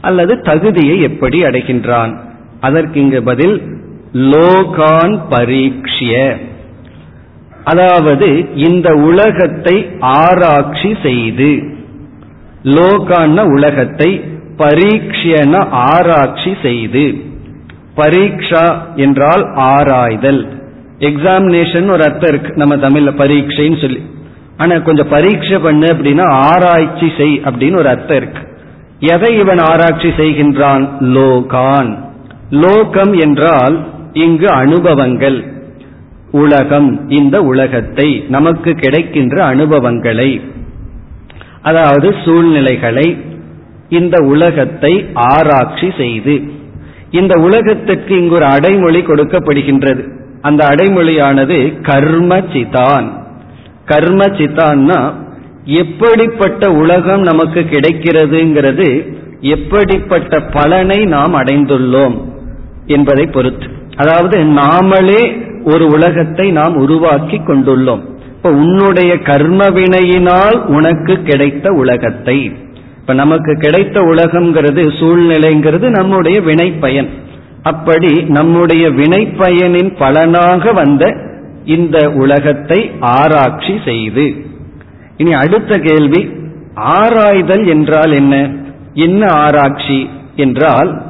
[0.00, 2.16] அல்லது தகுதியை எப்படி அடைகின்றான்?
[2.60, 3.62] அதற்கு இங்கு பதில்
[4.12, 6.36] லோகான் பரீட்சிய
[7.64, 11.62] அதாவது இந்த உலகத்தை ஆராய்ச்சி செய்து.
[12.62, 14.24] லோகான உலகத்தை
[14.56, 17.14] பரீட்சியன ஆராய்ச்சி செய்து.
[17.96, 20.48] பரீட்சா என்றால் ஆராய்தல்.
[20.98, 22.56] எக்ஸாமினேஷன் ஒரு அர்த்தம் இருக்கு.
[22.56, 24.02] நம்ம தமிழ்ல பரீட்சைன்னு சொல்லி.
[24.62, 28.42] ஆனா கொஞ்சம் பரீட்சை பண்ணு அப்படின்னா ஆராய்ச்சி செய் அப்படின்னு ஒரு அர்த்தம் இருக்கு.
[28.98, 30.84] எதை இவன் ஆராய்ச்சி செய்கின்றான்?
[31.00, 31.98] லோகான்.
[32.50, 33.76] லோகம் என்றால்
[34.12, 35.38] இங்கு அனுபவங்கள்.
[36.30, 40.40] உலகம் இந்த உலகத்தை நமக்கு கிடைக்கின்ற அனுபவங்களை.
[41.62, 43.06] அதாவது சூழ்நிலைகளை
[43.88, 46.34] இந்த உலகத்தை ஆராய்ச்சி செய்து.
[47.10, 50.02] இந்த உலகத்திற்கு இங்கு ஒரு அடைமொழி கொடுக்கப்படுகின்றது.
[50.40, 53.08] அந்த அடைமொழியானது கர்ம சிதான்
[53.84, 55.12] கர்ம சித்தான்னா
[55.64, 58.88] எப்படிப்பட்ட உலகம் நமக்கு கிடைக்கிறதுங்கிறது
[59.40, 62.16] எப்படிப்பட்ட பலனை நாம் அடைந்துள்ளோம்
[62.86, 63.66] என்பதை பொறுத்து.
[63.96, 65.22] அதாவது நாமளே
[65.64, 68.02] ஒரு உலகத்தை நாம் உருவாக்கி கொண்டுள்ளோம்.
[68.36, 72.52] இப்ப உன்னுடைய கர்ம வினையினால் உனக்கு கிடைத்த உலகத்தை.
[73.00, 77.08] இப்ப நமக்கு கிடைத்த உலகம்ங்கிறது சூழ்நிலைங்கிறது நம்முடைய வினை பயன்
[77.62, 81.04] அப்படி நம்முடைய வினை பயனின் பலனாக வந்த
[81.64, 84.44] இந்த உலகத்தை ஆராய்ச்சி செய்து.
[85.16, 86.30] இனி அடுத்த கேள்வி
[86.74, 88.50] ஆராய்தல் என்றால் என்ன?
[88.94, 91.02] என்ன ஆராய்ச்சி என்றால்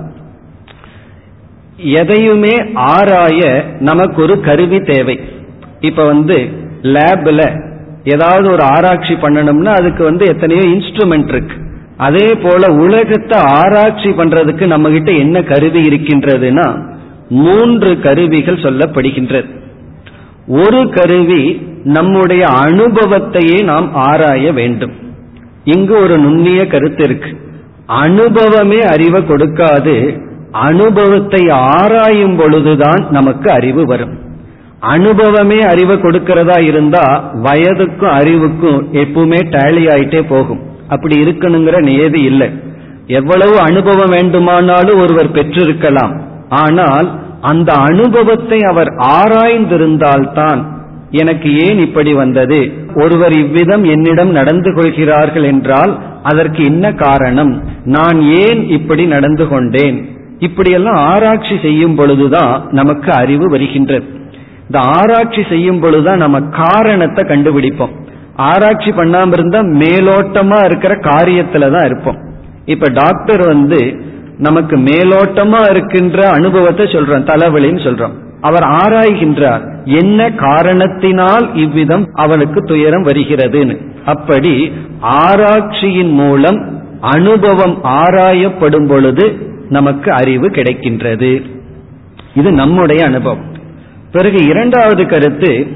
[1.76, 5.20] எதையுமே ஆராய நமக்கு ஒரு கருவி தேவை.
[5.80, 6.36] இப்ப வந்து
[6.82, 7.60] லேப்ல
[8.04, 11.56] ஏதாவது ஒரு ஆராய்ச்சி பண்ணணும்னா அதுக்கு வந்து எத்தனையோ இன்ஸ்ட்ருமெண்ட் இருக்கு.
[11.96, 16.84] அதே போல உலகத்தை ஆராய்ச்சி பண்றதுக்கு நம்ம கிட்ட என்ன கருவி இருக்கின்றதுன்னா
[17.28, 19.46] மூன்று கருவிகள் சொல்லப்படுகின்றது.
[20.46, 24.92] ஒரு கருவி நம்முடைய அனுபவத்தையே நாம் ஆராய வேண்டும்.
[25.64, 27.40] இங்கு ஒரு நுண்ணிய கருத்து இருக்கு.
[27.86, 34.18] அனுபவமே அறிவை கொடுக்காது அனுபவத்தை ஆராயும் பொழுதுதான் நமக்கு அறிவு வரும்.
[34.80, 40.60] அனுபவமே அறிவை கொடுக்கிறதா இருந்தா வயதுக்கும் அறிவுக்கும் எப்பவுமே டேலி ஆயிட்டே போகும்.
[40.88, 42.50] அப்படி இருக்கணுங்கிற நியதி இல்லை.
[43.06, 46.20] எவ்வளவு அனுபவம் வேண்டுமானாலும் ஒருவர் பெற்றிருக்கலாம்.
[46.48, 50.60] ஆனால் அந்த அனுபவத்தை அவர் ஆராய்ந்திருந்தால்தான்
[51.10, 52.58] எனக்கு ஏன் இப்படி வந்தது?
[52.94, 57.52] ஒருவர் இவ்விதம் என்னிடம் நடந்து கொள்கிறார்கள் என்றால் அதற்கு என்ன காரணம்?
[57.84, 59.98] நான் ஏன் இப்படி நடந்து கொண்டேன்?
[60.38, 64.06] இப்படியெல்லாம் ஆராய்ச்சி செய்யும் பொழுதுதான் நமக்கு அறிவு வருகின்றது.
[64.66, 67.94] இந்த ஆராய்ச்சி செய்யும் பொழுதுதான் நம்ம காரணத்தை கண்டுபிடிப்போம்.
[68.36, 72.18] ஆராய்ச்சி பண்ணாம இருந்தா மேலோட்டமா இருக்கிற காரியத்துல தான் இருப்போம்.
[72.64, 73.80] இப்ப டாக்டர் வந்து
[74.42, 78.14] நமக்கு மேலோட்டமா இருக்கின்ற அனுபவத்தை சொல்றோம் தலைவலின்னு சொல்றோம்.
[78.40, 83.76] அவர் ஆராய்கின்றார் என்ன காரணத்தினால் இவ்விதம் அவனுக்கு துயரம் வருகிறதுன்னு.
[84.04, 86.58] அப்படி ஆராய்ச்சியின் மூலம்
[87.00, 89.24] அனுபவம் ஆராயப்படும் பொழுது
[89.68, 91.30] நமக்கு அறிவு கிடைக்கின்றது.
[92.34, 93.44] இது நம்முடைய அனுபவம்.
[94.12, 95.66] பிறகு இரண்டாவது கருத்து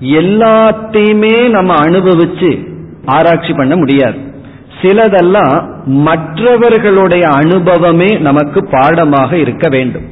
[0.00, 2.50] எல்லாத்தையுமே நம்ம அனுபவிச்சு
[3.04, 4.24] ஆராய்ச்சி பண்ண முடியாது.
[4.82, 10.02] சிலதெல்லாம் மற்றவர்களுடைய அனுபவமே நமக்கு பாடமாக இருக்க வேண்டும்.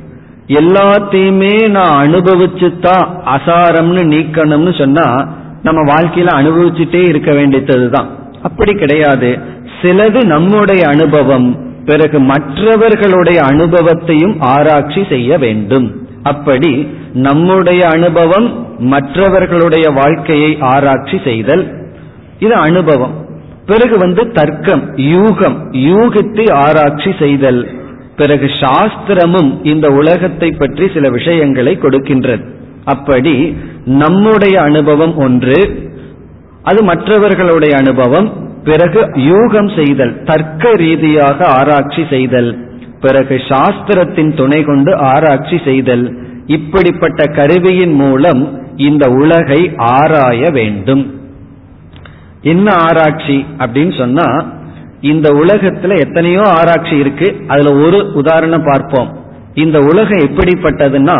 [0.46, 5.28] எல்லாத்தையுமே நான் அனுபவிச்சு தான் அசாரம்னு நீக்கணும்னு சொன்னா
[5.62, 8.08] நம்ம வாழ்க்கையில அனுபவிச்சுட்டே இருக்க வேண்டியதுதான்.
[8.42, 9.38] அப்படி கிடையாது.
[9.82, 16.06] சிலது நம்முடைய அனுபவம் பிறகு மற்றவர்களுடைய அனுபவத்தையும் ஆராய்ச்சி செய்ய வேண்டும்.
[16.22, 21.74] அப்படி நம்முடைய அனுபவம் மற்றவர்களுடைய வாழ்க்கையை ஆராய்ச்சி செய்தல்
[22.38, 23.23] இது அனுபவம்.
[23.66, 27.68] பிறகு வந்து தர்க்கம் யூகம் யூகத்தை ஆராய்ச்சி செய்தல்.
[28.16, 32.44] பிறகு சாஸ்திரமும் இந்த உலகத்தை பற்றி சில விஷயங்களை கொடுக்கின்றது.
[32.84, 35.58] அப்படி நம்முடைய அனுபவம் ஒன்று
[36.62, 38.28] அது மற்றவர்களுடைய அனுபவம்
[38.64, 42.58] பிறகு யூகம் செய்தல் தர்க்க ரீதியாக ஆராய்ச்சி செய்தல்.
[43.00, 46.04] பிறகு சாஸ்திரத்தின் துணை கொண்டு ஆராய்ச்சி செய்தல்.
[46.46, 48.42] இப்படிப்பட்ட கருவியின் மூலம்
[48.76, 51.23] இந்த உலகை ஆராய வேண்டும்.
[52.44, 54.28] என்ன ஆராய்ச்சி அப்படின்னு சொன்னா
[55.00, 57.28] இந்த உலகத்துல எத்தனையோ ஆராய்ச்சி இருக்கு.
[57.46, 59.08] அதுல ஒரு உதாரணம் பார்ப்போம்.
[59.54, 61.18] இந்த உலகம் எப்படிப்பட்டதுன்னா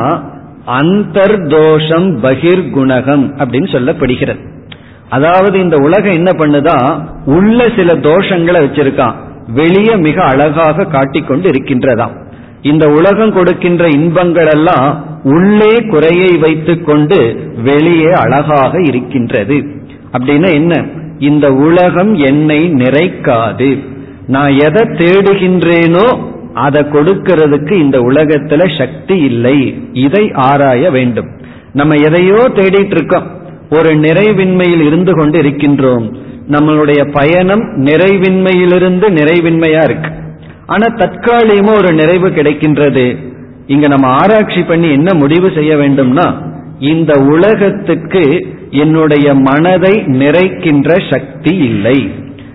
[0.66, 4.42] அந்தர்தோஷம் பகிர்குணகம் அப்படின்னு சொல்லப்படுகிறது.
[5.08, 6.78] அதாவது இந்த உலகம் என்ன பண்ணுதா
[7.24, 9.14] உள்ள சில தோஷங்களை வச்சிருக்கான்.
[9.52, 12.14] வெளியே மிக அழகாக காட்டிக்கொண்டு இருக்கின்றதாம்.
[12.62, 14.88] இந்த உலகம் கொடுக்கின்ற இன்பங்கள் எல்லாம்
[15.24, 17.18] உள்ளே குறையை வைத்துக்கொண்டு
[17.62, 19.56] வெளியே அழகாக இருக்கின்றது.
[20.12, 20.74] அப்படின்னா என்ன?
[21.18, 23.78] இந்த உலகம் என்னை நிறைக்காது.
[24.26, 26.18] நான் எதை தேடுகின்றேனோ
[26.54, 29.74] அதை கொடுக்கிறதுக்கு இந்த உலகத்துல சக்தி இல்லை.
[29.92, 31.26] இதை ஆராய வேண்டும்.
[31.72, 33.30] நம்ம எதையோ தேடிட்டு இருக்கோம்
[33.70, 36.14] ஒரு நிறைவின்மையில் இருந்து கொண்டு இருக்கின்றோம்
[36.50, 40.10] நம்மளுடைய பயணம் நிறைவின்மையிலிருந்து நிறைவின்மையா இருக்கு.
[40.66, 43.16] ஆனா தற்காலிகமா ஒரு நிறைவு கிடைக்கின்றது.
[43.66, 52.10] இங்க நம்ம ஆராய்ச்சி பண்ணி என்ன முடிவு செய்ய வேண்டும்னா இந்த உலகத்துக்கு என்னுடைய மனதை நிறைக்கின்ற சக்தி இல்லை.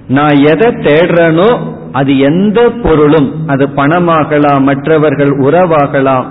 [0.07, 1.57] நான் எதை தேடுறனோ
[1.91, 6.25] அது எந்த பொருளும் அது பணமாகலாம் மற்றவர்கள் உறவாகலாம்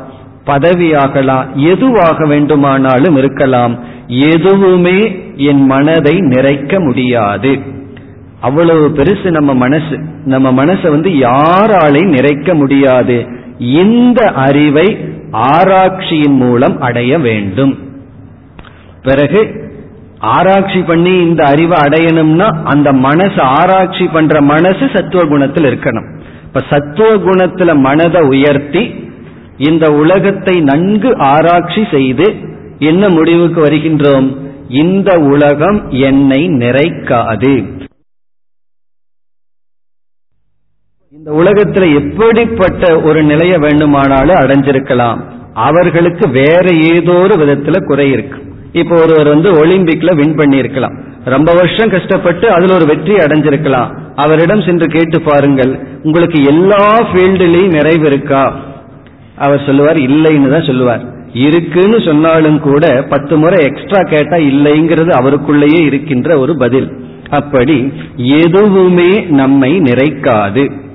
[0.47, 3.79] பதவியாகலாம் எதுவாக வேண்டுமானாலும் இருக்கலாம்.
[4.07, 7.59] எதுவுமே என் மனதை நிறைக்க முடியாது.
[8.41, 9.99] அவ்வளவு பெருசு நம்ம மனசு.
[10.25, 13.27] நம்ம மனசை வந்து யாராலையும் நிறைக்க முடியாது.
[13.59, 14.99] இந்த அறிவை
[15.31, 17.79] ஆராய்ச்சியின் மூலம் அடைய வேண்டும்.
[19.03, 19.71] பிறகு
[20.19, 26.21] ஆராய்ச்சி பண்ணி இந்த அறிவை அடையணும்னா அந்த மனசு ஆராய்ச்சி பண்ற மனசு சத்துவ குணத்தில் இருக்கணும்.
[26.45, 29.07] இப்ப சத்துவ குணத்துல மனதை உயர்த்தி
[29.57, 32.35] இந்த உலகத்தை நன்கு ஆராய்ச்சி செய்து
[32.79, 34.37] என்ன முடிவுக்கு வருகின்றோம்?
[34.69, 37.78] இந்த உலகம் என்னை நிறைக்காது.
[41.29, 45.19] இந்த உலகத்துல எப்படிப்பட்ட ஒரு நிலைய வேண்டுமானாலும் அடைஞ்சிருக்கலாம்.
[45.55, 48.39] அவர்களுக்கு வேற ஏதோ ஒரு விதத்துல குறை இருக்கு.
[48.73, 50.95] இப்போ ஒருவர் வந்து ஒலிம்பிக்ல வின் பண்ணியிருக்கலாம்.
[51.25, 53.93] ரொம்ப வருஷம் கஷ்டப்பட்டு அதுல ஒரு வெற்றி அடைஞ்சிருக்கலாம்.
[54.17, 55.79] அவரிடம் சென்று கேட்டு பாருங்கள்.
[56.03, 58.57] உங்களுக்கு எல்லா ஃபீல்டுலயும் நிறைவு இருக்கா?
[59.37, 61.05] அவர் சொல்லுவார் இல்லைன்னு தான் சொல்லுவார்.
[61.33, 66.91] இருக்குன்னு சொன்னாலும் கூட பத்து முறை எக்ஸ்ட்ரா கேட்டா இல்லைங்கிறது அவருக்குள்ளேயே இருக்கின்ற ஒரு பதில்.
[67.31, 69.11] அப்படி எதுவுமே
[69.43, 70.87] நம்மை நிறைக்காது.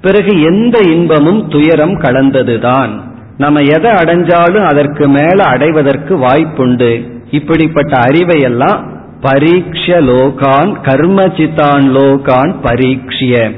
[0.00, 2.90] பிறகு எந்த இன்பமும் துயரம் கலந்ததுதான்.
[3.38, 7.06] நம்ம எதை அடைஞ்சாலும் அதற்கு மேல அடைவதற்கு வாய்ப்புண்டு.
[7.30, 13.50] இப்படிப்பட்ட அறிவை எல்லாம் பரீட்ச லோகான் கர்மச்சிதான் லோகான் பரீட்சிய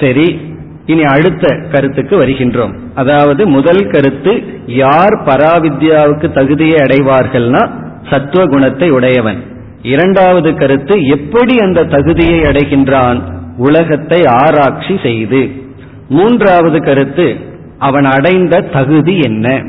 [0.00, 0.40] சரி
[0.86, 2.74] இனி அடுத்த கருத்துக்கு வருகின்றோம்.
[2.94, 7.70] அதாவது முதல் கருத்து யார் பராவித்யாவுக்கு தகுதியை அடைவார்கள்னா
[8.10, 9.42] சத்துவ குணத்தை உடையவன்.
[9.82, 13.20] இரண்டாவது கருத்து எப்படி அந்த தகுதியை அடைகின்றான்?
[13.56, 15.66] உலகத்தை ஆராய்ச்சி செய்து.
[16.08, 17.36] மூன்றாவது கருத்து
[17.78, 19.62] அவன் அடைந்த தகுதி என்ன?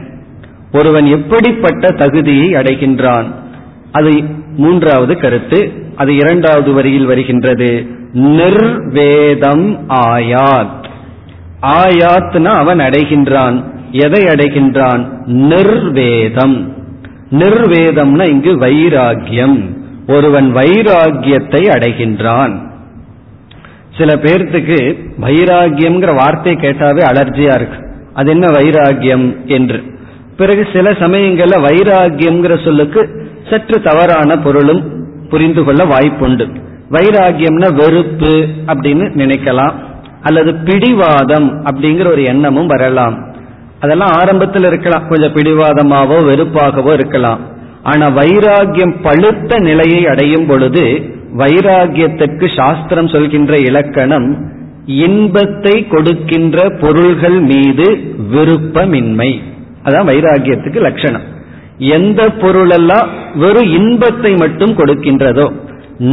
[0.72, 3.26] ஒருவன் எப்படிப்பட்ட தகுதியை அடைகின்றான்?
[3.92, 4.24] அது
[4.58, 5.72] மூன்றாவது கருத்து.
[5.96, 7.88] அது இரண்டாவது வரியில் வருகின்றது.
[8.14, 10.88] நிர்வேதம் ஆயாத்.
[11.62, 13.64] ஆயாத்னா அவன் அடைகின்றான்.
[13.92, 15.26] எதை அடைகின்றான்?
[15.26, 16.74] நிர்வேதம்.
[17.32, 22.69] நிர்வேதம்னா இங்கு வைராகியம் ஒருவன் வைராகியத்தை அடைகின்றான்.
[24.00, 24.80] சில பேர்த்துக்கு
[25.22, 27.80] வைராகியம்ங்கிற வார்த்தை கேட்டாவே அலர்ஜியா இருக்கு.
[28.14, 29.84] அது என்ன வைராகியம் என்று.
[30.38, 34.82] பிறகு சில சமயங்கள்ல வைராகியம்ங்கிற சொல்லுக்கு சற்று தவறான பொருளும்
[35.30, 36.46] புரிந்து கொள்ள வாய்ப்புண்டு.
[36.92, 38.34] வைராகியம்னா வெறுப்பு
[38.66, 39.74] அப்படின்னு நினைக்கலாம்.
[40.22, 43.16] அல்லது பிடிவாதம் அப்படிங்கிற ஒரு எண்ணமும் வரலாம்.
[43.80, 45.08] அதெல்லாம் ஆரம்பத்தில் இருக்கலாம்.
[45.08, 47.40] கொஞ்சம் பிடிவாதமாவோ வெறுப்பாகவோ இருக்கலாம்.
[47.84, 50.86] ஆனா வைராகியம் பழுத்த நிலையை அடையும் பொழுது
[51.38, 54.30] வைராகியத்திற்கு சாஸ்திரம் சொல்கின்ற இலக்கணம்
[54.86, 57.88] இன்பத்தை கொடுக்கின்ற பொருள்கள் மீது
[58.34, 59.32] விருப்பமின்மை.
[59.84, 61.26] அதான் வைராகியத்துக்கு லட்சணம்.
[61.78, 65.48] எந்த பொருளெல்லாம் வெறும் இன்பத்தை மட்டும் கொடுக்கின்றதோ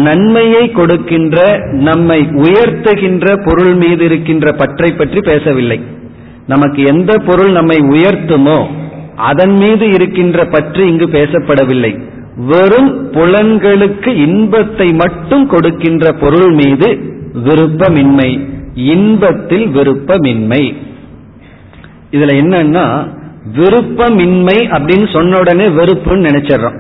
[0.07, 1.37] நன்மையை கொடுக்கின்ற
[1.71, 5.79] நம்மை உயர்த்துகின்ற பொருள் மீது இருக்கின்ற பற்றை பற்றி பேசவில்லை.
[6.47, 8.59] நமக்கு எந்த பொருள் நம்மை உயர்த்துமோ
[9.15, 11.93] அதன் மீது இருக்கின்ற பற்று இங்கு பேசப்படவில்லை.
[12.37, 16.89] வெறும் புலன்களுக்கு இன்பத்தை மட்டும் கொடுக்கின்ற பொருள் மீது
[17.45, 20.77] விருப்பமின்மை இன்பத்தில் விருப்பமின்மை.
[22.11, 23.09] இதுல என்னன்னா
[23.57, 26.79] விருப்பமின்மை அப்படின்னு சொன்ன உடனே வெறுப்புன்னு நினைச்சிடறோம்.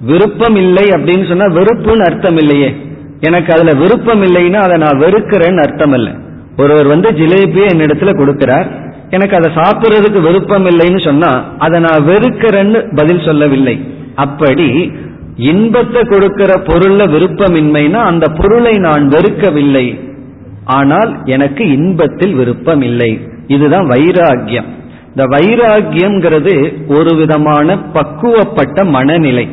[0.00, 2.76] விருப்பம் இல்லை அப்படின்னு சொன்னா வெறுப்புன்னு அர்த்தம் இல்லையே.
[3.20, 6.12] எனக்கு அதுல விருப்பம் இல்லைன்னா அதை நான் வெறுக்கிறேன்னு அர்த்தம் இல்லை
[6.56, 8.66] ஒருவர் வந்து ஜிலேபியை என்னிடத்துல கொடுக்கிறார்.
[9.10, 14.02] எனக்கு அதை சாப்பிட்றதுக்கு விருப்பம் இல்லைன்னு சொன்னா அதை நான் வெறுக்கிறேன்னு பதில் சொல்லவில்லை.
[14.22, 14.68] அப்படி
[15.50, 19.86] இன்பத்தை கொடுக்கிற பொருள்ல விருப்பமின்மைனா அந்த பொருளை நான் வெறுக்கவில்லை.
[20.76, 23.10] ஆனால் எனக்கு இன்பத்தில் விருப்பம் இல்லை
[23.46, 24.68] இதுதான் வைராகியம்
[25.08, 26.54] இந்த வைராகியம்ங்கிறது
[26.96, 29.46] ஒரு விதமான பக்குவப்பட்ட மனநிலை.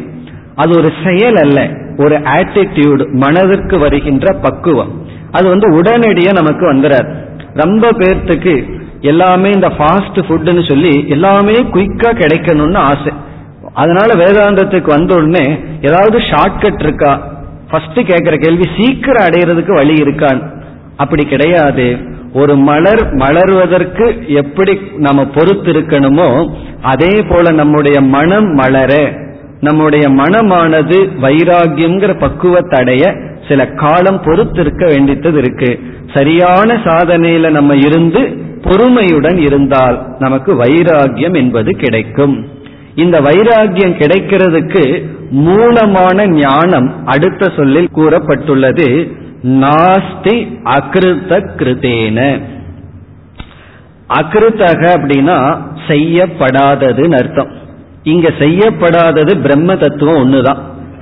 [0.61, 1.59] அது ஒரு செயல் அல்ல
[2.03, 4.93] ஒரு ஆட்டிடியூடு மனதிற்கு வருகின்ற பக்குவம்.
[5.37, 7.09] அது வந்து உடனடியாக நமக்கு வந்துறார்
[7.61, 8.55] ரொம்ப பேர்த்துக்கு
[9.11, 13.11] எல்லாமே இந்த ஃபாஸ்ட் ஃபுட்டுன்னு சொல்லி எல்லாமே குயிக்கா கிடைக்கணும்னு ஆசை.
[13.73, 17.27] அதனால வேதாந்தத்துக்கு வந்த உடனே ஏதாவது ஷார்ட்கட் இருக்கா?
[17.69, 20.41] ஃபர்ஸ்ட் கேட்கிற கேள்வி சீக்கிரம் அடையிறதுக்கு வழி இருக்கான்.
[20.97, 21.97] அப்படி கிடையாது.
[22.33, 29.11] ஒரு மலர் மலர்வதற்கு எப்படி நம்ம பொறுத்து இருக்கணுமோ அதே போல நம்முடைய மனம் மலர
[29.59, 35.79] நம்முடைய மனமானது வைராகியம்ங்கிற பக்குவத்தடைய சில காலம் பொறுத்து இருக்க வேண்டியது இருக்கு.
[36.13, 38.19] சரியான சாதனையில நம்ம இருந்து
[38.61, 42.47] பொறுமையுடன் இருந்தால் நமக்கு வைராகியம் என்பது கிடைக்கும்.
[42.95, 49.11] இந்த வைராகியம் கிடைக்கிறதுக்கு மூலமான ஞானம் அடுத்த சொல்லில் கூறப்பட்டுள்ளது
[49.43, 52.41] நாஸ்தி அகிருத்த கிருதேன
[54.13, 57.51] அகிருத்தக அப்படின்னா செய்யப்படாததுன்னு அர்த்தம்.
[58.03, 60.57] இங்க செய்யப்படாதது பிரம்ம தத்துவம் ஒண்ணுதான்.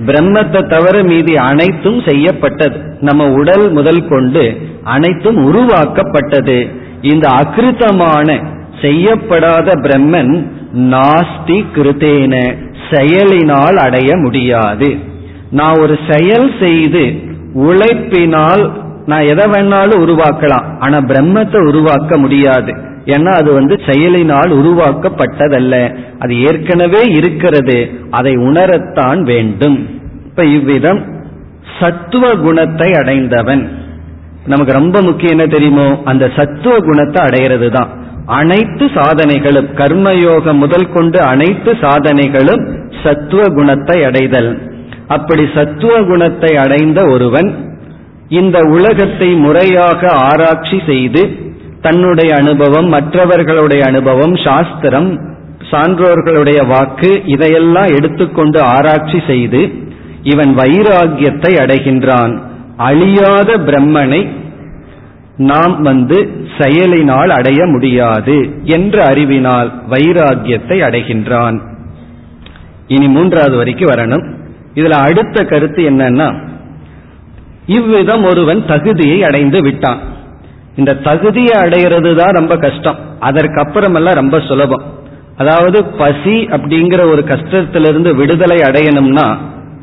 [0.06, 2.80] பிரம்மத்தை தவிர மீதி அனைத்தும் செய்யப்பட்டது.
[3.00, 6.68] நம்ம உடல் முதல் கொண்டு அனைத்தும் உருவாக்கப்பட்டது.
[7.02, 8.38] இந்த அகிருத்தமான
[8.82, 10.32] செய்யப்படாத பிரம்மன்
[10.74, 12.34] நாஸ்தி கிருதேன
[12.90, 14.96] செயலினால் அடைய முடியாது.
[15.50, 17.04] நான் ஒரு செயல் செய்து
[17.54, 18.72] உழைப்பினால்
[19.06, 20.66] நான் எதை வேணாலும் உருவாக்கலாம்.
[20.78, 22.72] ஆனா பிரம்மத்தை உருவாக்க முடியாது.
[23.04, 25.74] ஏன்னா அது வந்து செயலினால் உருவாக்கப்பட்டதல்ல.
[26.18, 27.90] அது ஏற்கனவே இருக்கிறது.
[28.10, 29.78] அதை உணரத்தான் வேண்டும்.
[30.26, 31.00] இப்ப இவ்விதம்
[31.80, 33.68] சத்துவ குணத்தை அடைந்தவன்.
[34.46, 36.02] நமக்கு ரொம்ப முக்கியம் என்ன தெரியுமோ?
[36.04, 37.90] அந்த சத்துவ குணத்தை அடையிறது தான்
[38.38, 42.62] அனைத்து சாதனைகளும் கர்மயோகம் முதல் கொண்டு அனைத்து சாதனைகளும்
[43.02, 44.50] சத்துவ குணத்தை அடைதல்.
[45.08, 47.48] அப்படி சத்துவ குணத்தை அடைந்த ஒருவன்
[48.40, 51.22] இந்த உலகத்தை முறையாக ஆராய்ச்சி செய்து
[51.80, 55.10] தன்னுடைய அனுபவம் மற்றவர்களுடைய அனுபவம் சாஸ்திரம்
[55.70, 59.60] சான்றோர்களுடைய வாக்கு இதையெல்லாம் எடுத்துக்கொண்டு ஆராய்ச்சி செய்து
[60.22, 62.32] இவன் வைராகியத்தை அடைகின்றான்.
[62.88, 64.20] அழியாத பிரம்மனை
[65.40, 71.60] நாம் வந்து செயலினால் அடைய முடியாது என்ற அறிவினால் வைராகியத்தை அடைகின்றான்.
[72.86, 74.34] இனி மூன்றாவது வரைக்கும் வரணும்.
[74.74, 76.48] இதுல அடுத்த கருத்து என்னன்னா
[77.66, 79.98] இவ்விதம் ஒருவன் தகுதியை அடைந்து விட்டான்.
[80.76, 82.98] இந்த தகுதியை அடைகிறது தான் ரொம்ப கஷ்டம்.
[83.20, 84.82] அதற்கப்புறமெல்லாம் ரொம்ப சுலபம்.
[85.36, 89.36] அதாவது பசி அப்படிங்கிற ஒரு கஷ்டத்திலிருந்து விடுதலை அடையணும்னா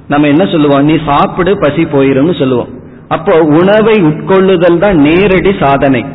[0.08, 0.86] நம்ம என்ன சொல்லுவோம்?
[0.86, 2.77] நீ சாப்பிடு பசி போயிரும்னு சொல்லுவோம்.
[3.08, 6.06] அப்போ உணவை உட்கொள்ளுதல் தான் நேரடி சாதனை.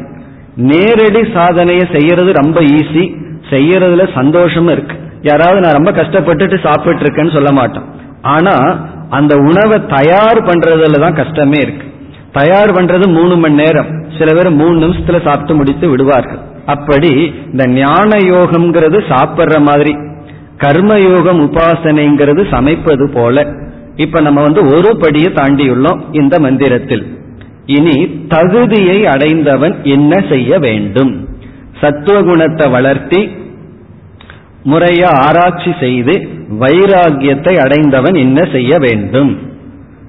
[0.56, 3.04] நேரடி சாதனையை செய்யறது ரொம்ப ஈஸி
[3.50, 4.96] செய்யறதுல சந்தோஷம் இருக்கு.
[5.22, 7.84] யாராவது நான் ரொம்ப கஷ்டப்பட்டுட்டு சாப்பிட்டு இருக்கேன்னு சொல்ல மாட்டோம்.
[8.22, 8.54] ஆனா
[9.10, 11.86] அந்த உணவை தயார் பண்றதுல தான் கஷ்டமே இருக்கு.
[12.32, 13.86] தயார் பண்றது மூணு மணி நேரம்.
[14.18, 16.38] சில பேர் மூணு நிமிஷத்துல சாப்பிட்டு முடித்து விடுவார்கள்.
[16.66, 19.92] அப்படி இந்த ஞான யோகம்ங்கிறது சாப்பிட்ற மாதிரி.
[20.58, 23.46] கர்மயோகம் உபாசனைங்கிறது சமைப்பது போல.
[23.96, 27.16] இப்ப நம்ம வந்து ஒரு படியை தாண்டியுள்ளோம் இந்த மந்திரத்தில்.
[27.66, 31.28] இனி தகுதியை அடைந்தவன் என்ன செய்ய வேண்டும்?
[31.80, 33.28] சத்துவகுணத்தை வளர்த்தி
[34.62, 36.28] முறைய ஆராய்ச்சி செய்து
[36.60, 39.38] வைராகியத்தை அடைந்தவன் என்ன செய்ய வேண்டும்?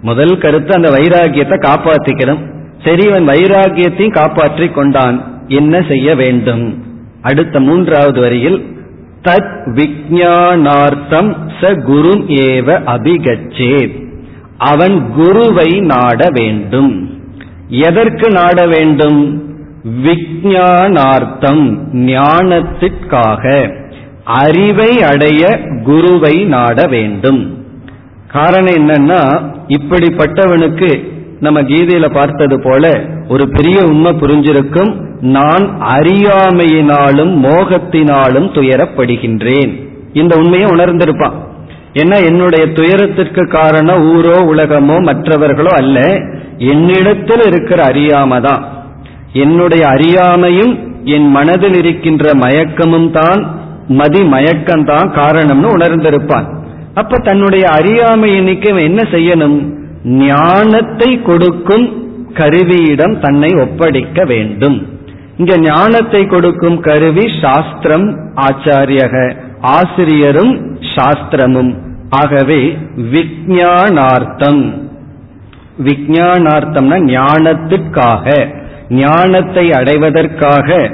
[0.02, 2.40] முதல் கருத்து அந்த வைராகியத்தை காப்பாற்றிக்கிறோம்
[2.84, 5.48] சரி இவன் வைராகியத்தையும் காப்பாற்றி கொண்டான்.
[5.48, 6.84] என்ன செய்ய வேண்டும்?
[7.22, 8.73] அடுத்த மூன்றாவது வரியில்
[9.24, 14.06] தத் விஜயானார்த்தம் ச குரு ஏவ அபிகச்சேத்.
[14.58, 17.22] அவன் குருவை நாட வேண்டும்.
[17.68, 19.44] எதற்கு நாட வேண்டும்?
[20.04, 23.74] விஜயானார்த்தம் ஞானத்திற்காக.
[24.24, 27.66] அறிவை அடைய குருவை நாட வேண்டும்.
[28.28, 39.72] காரணம் என்னன்னா இப்படிப்பட்டவனுக்கு நம்ம கீதையில பார்த்தது போல ஒரு பெரிய உண்மை புரிஞ்சிருக்கும் நான் அறியாமையினாலும் மோகத்தினாலும் துயரப்படுகின்றேன்.
[40.14, 41.36] இந்த உண்மையை உணர்ந்திருப்பான்.
[41.94, 46.00] ஏன்னா என்னுடைய துயரத்திற்கு காரணம் ஊரோ உலகமோ மற்றவர்களோ அல்ல
[46.58, 48.64] என்னிடத்தில் இருக்கிற அறியாமை தான்
[49.34, 53.42] என்னுடைய அறியாமையும் என் மனதில் இருக்கின்ற மயக்கமும் தான்
[53.88, 56.48] மதி மயக்கம்தான் காரணம்னு உணர்ந்திருப்பான்.
[56.94, 58.30] அப்ப தன்னுடைய அறியாமை
[58.88, 59.58] என்ன செய்யணும்?
[60.04, 61.86] ஞானத்தை கொடுக்கும்
[62.34, 64.93] கருவியிடம் தன்னை ஒப்படைக்க வேண்டும்.
[65.38, 69.36] இங்க ஞானத்தை கொடுக்கும் கருவி சாஸ்திரம் ஆச்சாரியக.
[69.62, 71.78] ஆசிரியரும் சாஸ்திரமும்.
[72.10, 74.90] ஆகவே விஜயானார்த்தம்
[75.84, 78.48] விஜயானார்த்தம்னா ஞானத்திற்காக
[78.90, 80.92] ஞானத்தை அடைவதற்காக.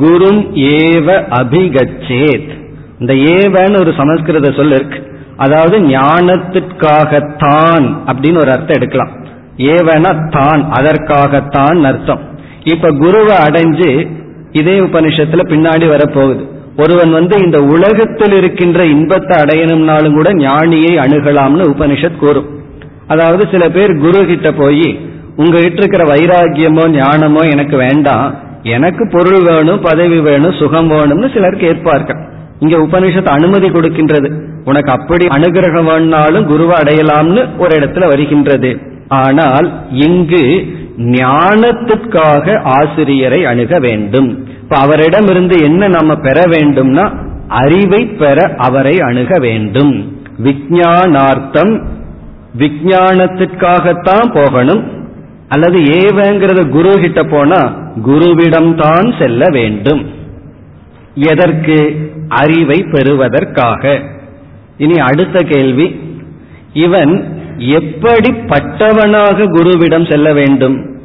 [0.00, 2.50] குரும் ஏவ அபிகச்சேத்.
[2.98, 5.22] இந்த ஏவன்னு ஒரு சமஸ்கிருத சொல் இருக்கு.
[5.36, 9.10] அதாவது ஞானத்திற்காகத்தான் அப்படின்னு ஒரு அர்த்தம் எடுக்கலாம்.
[9.56, 12.36] ஏவனா தான் அதற்காகத்தான் அர்த்தம்.
[12.64, 14.08] இப்ப குருவை அடைஞ்சு
[14.52, 16.42] இதே உபனிஷத்துல பின்னாடி வரப்போகுது.
[16.76, 22.48] ஒருவன் வந்து இந்த உலகத்தில் இருக்கின்ற இன்பத்தை அடையணும்னாலும் கூட ஞானியை அணுகலாம்னு உபனிஷத் கூறும்.
[23.06, 24.88] அதாவது சில பேர் குரு கிட்ட போய்
[25.36, 28.34] உங்ககிட்ட இருக்கிற வைராகியமோ ஞானமோ எனக்கு வேண்டாம்.
[28.62, 32.20] எனக்கு பொருள் வேணும் பதவி வேணும் சுகம் வேணும்னு சிலர் கேட்பார்கள்
[32.60, 34.30] இங்க உபனிஷத்து அனுமதி கொடுக்கின்றது.
[34.64, 38.80] உனக்கு அப்படி அனுகிரகம் வேணாலும் குருவை அடையலாம்னு ஒரு இடத்துல வருகின்றது.
[39.08, 40.42] ஆனால் இங்கு
[40.98, 44.46] ஞானத்துக்காக ஆசிரியரை அணுக வேண்டும்.
[44.46, 47.16] இப்ப அவரிடமிருந்து என்ன நம்ம பெற வேண்டும்னா
[47.48, 50.22] அறிவை பெற அவரை அணுக வேண்டும்.
[50.44, 51.82] விஜயானார்த்தம்
[52.58, 55.06] விஜயானத்திற்காகத்தான் போகணும்.
[55.48, 57.76] அல்லது ஏவங்கிறத குரு கிட்ட போனா
[58.06, 60.06] குருவிடம்தான் செல்ல வேண்டும்.
[61.14, 62.10] எதற்கு?
[62.28, 64.00] அறிவை பெறுவதற்காக.
[64.76, 66.00] இனி அடுத்த கேள்வி.
[66.72, 70.96] இவன் எப்படிப்பட்டவனாக குருவிடம் செல்ல வேண்டும்?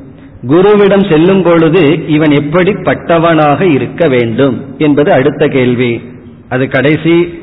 [0.47, 6.01] குருவிடம் செல்லும் பொழுது இவன் எப்படிப்பட்டவனாக இருக்க வேண்டும் என்பது அடுத்த கேள்வி.
[6.49, 7.33] அது கடைசி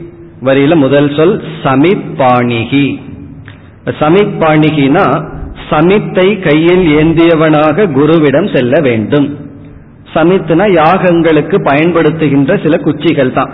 [0.44, 2.98] வரியில முதல் சொல் சமிப்பாணிகி.
[3.84, 5.28] சமிப்பாணிகினா
[5.70, 9.38] சமித்தை கையில் ஏந்தியவனாக குருவிடம் செல்ல வேண்டும்.
[10.14, 13.50] சமித்துனா யாகங்களுக்கு பயன்படுத்துகின்ற சில குச்சிகள் தான்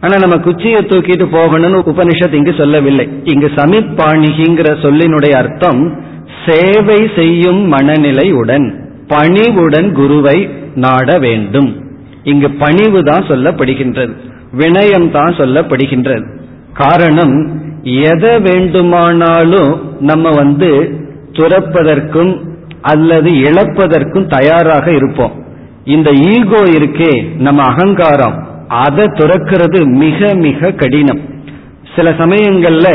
[0.00, 3.08] ஆனா நம்ம குச்சியை தூக்கிட்டு போகணும்னு உபனிஷத் இங்கு சொல்லவில்லை.
[3.24, 6.02] இங்கு சமிப்பாணிகிங்கிற சொல்லினுடைய அர்த்தம்
[6.46, 8.66] சேவை செய்யும் மனநிலையுடன்
[9.06, 11.70] பணிவுடன் குருவை நாட வேண்டும்.
[12.22, 14.14] இங்கு பணிவு தான் சொல்லப்படுகின்றது
[14.56, 16.26] வினயம் தான் சொல்லப்படுகின்றது.
[16.72, 17.36] காரணம்
[17.82, 20.70] எதை வேண்டுமானாலும் நம்ம வந்து
[21.32, 22.32] துறப்பதற்கும்
[22.80, 25.34] அல்லது இழப்பதற்கும் தயாராக இருப்போம்.
[25.84, 28.36] இந்த ஈகோ இருக்கே நம்ம அகங்காரம்.
[28.68, 31.20] அதை துறக்கிறது மிக மிக கடினம்.
[31.96, 32.88] சில சமயங்கள்ல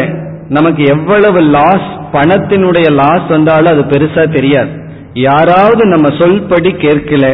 [0.49, 4.69] நமக்கு எவ்வளவு லாஸ் பணத்தினுடைய லாஸ் வந்தாலும் அது பெருசா தெரியாது.
[5.13, 7.25] யாராவது நம்ம சொல்படி கேட்கல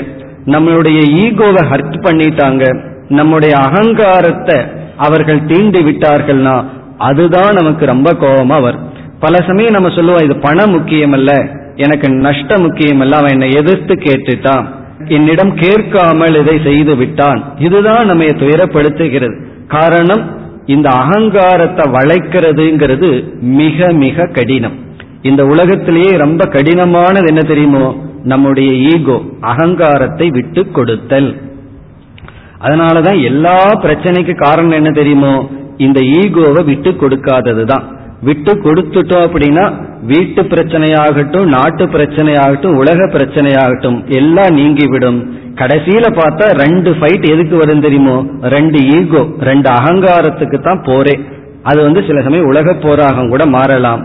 [0.46, 2.64] நம்மளுடைய ஈகோவை ஹர்ட் பண்ணிட்டாங்க
[3.10, 4.58] நம்முடைய அகங்காரத்தை
[4.98, 6.66] அவர்கள் தீண்டி விட்டார்கள்னா
[6.98, 8.94] அதுதான் நமக்கு ரொம்ப கோபமா வரும்.
[9.20, 11.32] பல சமயம் நம்ம சொல்லுவோம் இது பணம் முக்கியமல்ல
[11.76, 14.66] எனக்கு நஷ்டம் முக்கியமல்ல அவன் என்னை எதிர்த்து கேட்டுட்டான்.
[15.06, 17.54] என்னிடம் கேட்காமல் இதை செய்து விட்டான்.
[17.58, 19.42] இதுதான் நம்ம துயரப்படுத்துகிறது.
[19.68, 24.74] காரணம் இந்த அகங்காரத்தை வளைக்கிறதுங்கிறது மிக மிக கடினம்.
[25.22, 27.96] இந்த உலகத்திலேயே ரொம்ப கடினமானது என்ன தெரியுமோ?
[28.24, 31.36] நம்முடைய ஈகோ அகங்காரத்தை விட்டு கொடுத்தல்.
[32.62, 35.50] அதனாலதான் எல்லா பிரச்சனைக்கு காரணம் என்ன தெரியுமோ?
[35.78, 39.66] இந்த ஈகோவை விட்டு கொடுக்காதது தான் விட்டு கொடுத்துட்டோம் அப்படின்னா
[40.12, 45.20] வீட்டு பிரச்சனையாகட்டும் நாட்டு பிரச்சனையாகட்டும் உலக பிரச்சனையாகட்டும் எல்லாம் நீங்கிவிடும்.
[45.62, 48.18] கடைசியில பார்த்தா ரெண்டு ஃபைட் எதுக்கு வரும் தெரியுமோ?
[48.56, 51.16] ரெண்டு ஈகோ ரெண்டு அகங்காரத்துக்கு தான் போரே
[51.70, 54.04] அது வந்து சில சமயம் உலக போராக கூட மாறலாம்.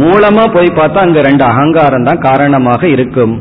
[0.00, 3.34] மூலமா போய் பார்த்தா அங்க ரெண்டு அகங்காரம் தான் காரணமாக இருக்கும்.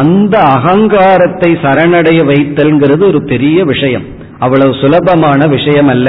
[0.00, 4.06] அந்த அகங்காரத்தை சரணடைய வைத்தல்ங்கிறது ஒரு பெரிய விஷயம்.
[4.44, 6.08] அவ்வளவு சுலபமான விஷயம் அல்ல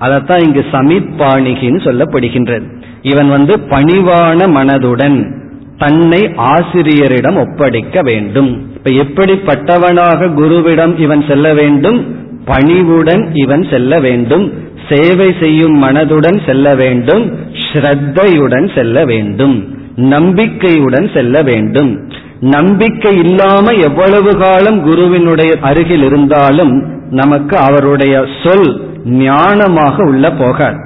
[0.00, 2.66] அதைத்தான் இங்கு சமிப்பாணிகின்னு சொல்லப்படுகின்றது.
[3.02, 5.38] இவன் வந்து பணிவான மனதுடன்
[5.78, 8.70] தன்னை ஆசிரியரிடம் ஒப்படைக்க வேண்டும்.
[8.74, 12.16] இப்ப எப்படிப்பட்டவனாக குருவிடம் இவன் செல்ல வேண்டும்?
[12.44, 14.52] பணிவுடன் இவன் செல்ல வேண்டும்.
[14.88, 17.38] சேவை செய்யும் மனதுடன் செல்ல வேண்டும்.
[17.72, 19.78] ஸ்ரத்தையுடன் செல்ல வேண்டும்.
[19.96, 22.10] நம்பிக்கையுடன் செல்ல வேண்டும்.
[22.40, 26.72] நம்பிக்கை இல்லாம எவ்வளவு காலம் குருவினுடைய அருகில் இருந்தாலும்
[27.10, 30.76] நமக்கு அவருடைய சொல் ஞானமாக உள்ள போகாது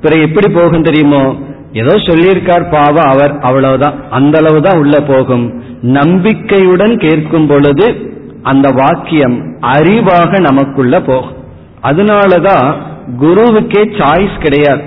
[0.00, 1.34] பிறகு எப்படி போகும் தெரியுமோ?
[1.72, 3.94] ஏதோ சொல்லியிருக்கார் பாவ அவர் அவ்வளவுதான்.
[4.10, 5.62] அந்த அளவு தான் உள்ள போகும்.
[5.82, 8.12] நம்பிக்கையுடன் கேட்கும் பொழுது
[8.42, 11.36] அந்த வாக்கியம் அறிவாக நமக்குள்ள போகும்.
[11.82, 12.76] அதனாலதான்
[13.20, 14.82] குருவுக்கே சாய்ஸ் கிடையாது.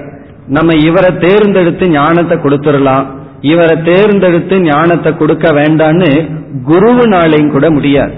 [0.48, 3.06] நம்ம இவரை தேர்ந்தெடுத்து ஞானத்தை கொடுத்துடலாம்.
[3.42, 6.30] இவரை தேர்ந்தெடுத்து ஞானத்தை கொடுக்க வேண்டான்னு
[6.68, 8.14] குருவுனாலையும் கூட முடியாது.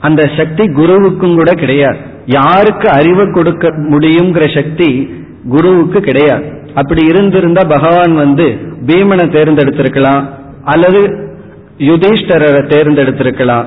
[0.00, 1.98] அந்த சக்தி குருவுக்கும் கூட கிடையாது.
[2.26, 4.90] யாருக்கு அறிவு கொடுக்க முடியுங்கிற சக்தி
[5.48, 6.46] குருவுக்கு கிடையாது.
[6.74, 8.46] அப்படி இருந்திருந்தா பகவான் வந்து
[8.86, 10.24] பீமனை தேர்ந்தெடுத்திருக்கலாம்
[10.64, 11.00] அல்லது
[11.78, 13.66] யுதிஷ்டரரை தேர்ந்தெடுத்திருக்கலாம்.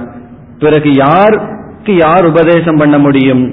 [0.60, 3.44] பிறகு யாருக்கு யார் உபதேசம் பண்ண முடியும்?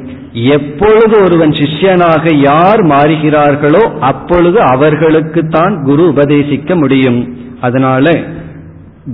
[0.56, 7.20] எப்பொழுது ஒருவன் சிஷ்யனாக யார் மாறுகிறார்களோ அப்பொழுது அவர்களுக்கு தான் குரு உபதேசிக்க முடியும்.
[7.60, 8.06] அதனால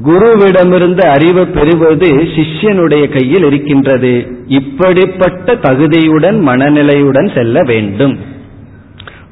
[0.01, 4.26] குருவிடமிருந்து அறிவு பெறுவது சிஷ்யனுடைய கையில் இருக்கின்றது.
[4.47, 8.18] இப்படிப்பட்ட தகுதியுடன் மனநிலையுடன் செல்ல வேண்டும்.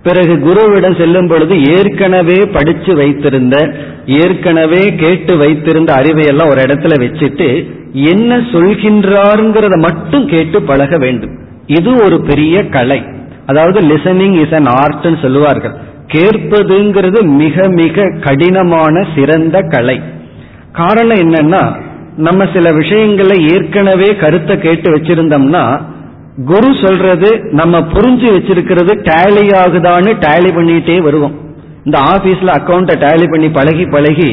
[0.02, 3.74] பிறகு குருவிடம் செல்லும் பொழுது ஏற்கனவே படிச்சு வைத்திருந்த
[4.06, 11.38] ஏற்கனவே கேட்டு வைத்திருந்த அறிவை எல்லாம் ஒரு இடத்துல வச்சுட்டு என்ன சொல்கின்றாருங்கிறத மட்டும் கேட்டு பழக வேண்டும்.
[11.66, 13.02] இது ஒரு பெரிய கலை.
[13.46, 15.72] அதாவது லிசனிங் இஸ் அன் ஆர்ட்னு சொல்லுவார்கள்.
[16.06, 20.00] கேட்பதுங்கிறது மிக மிக கடினமான சிறந்த கலை.
[20.72, 21.62] காரணம் என்னன்னா
[22.16, 25.62] நம்ம சில விஷயங்களை ஏற்கனவே கருத்தை கேட்டு வச்சிருந்தோம்னா
[26.46, 31.34] குரு சொல்றது நம்ம புரிஞ்சு வச்சிருக்கிறது டேலி ஆகுதான்னு டேலி பண்ணிட்டே வருவோம்.
[31.84, 34.30] இந்த ஆபீஸ்ல அக்கௌண்ட்டை டேலி பண்ணி பழகி பழகி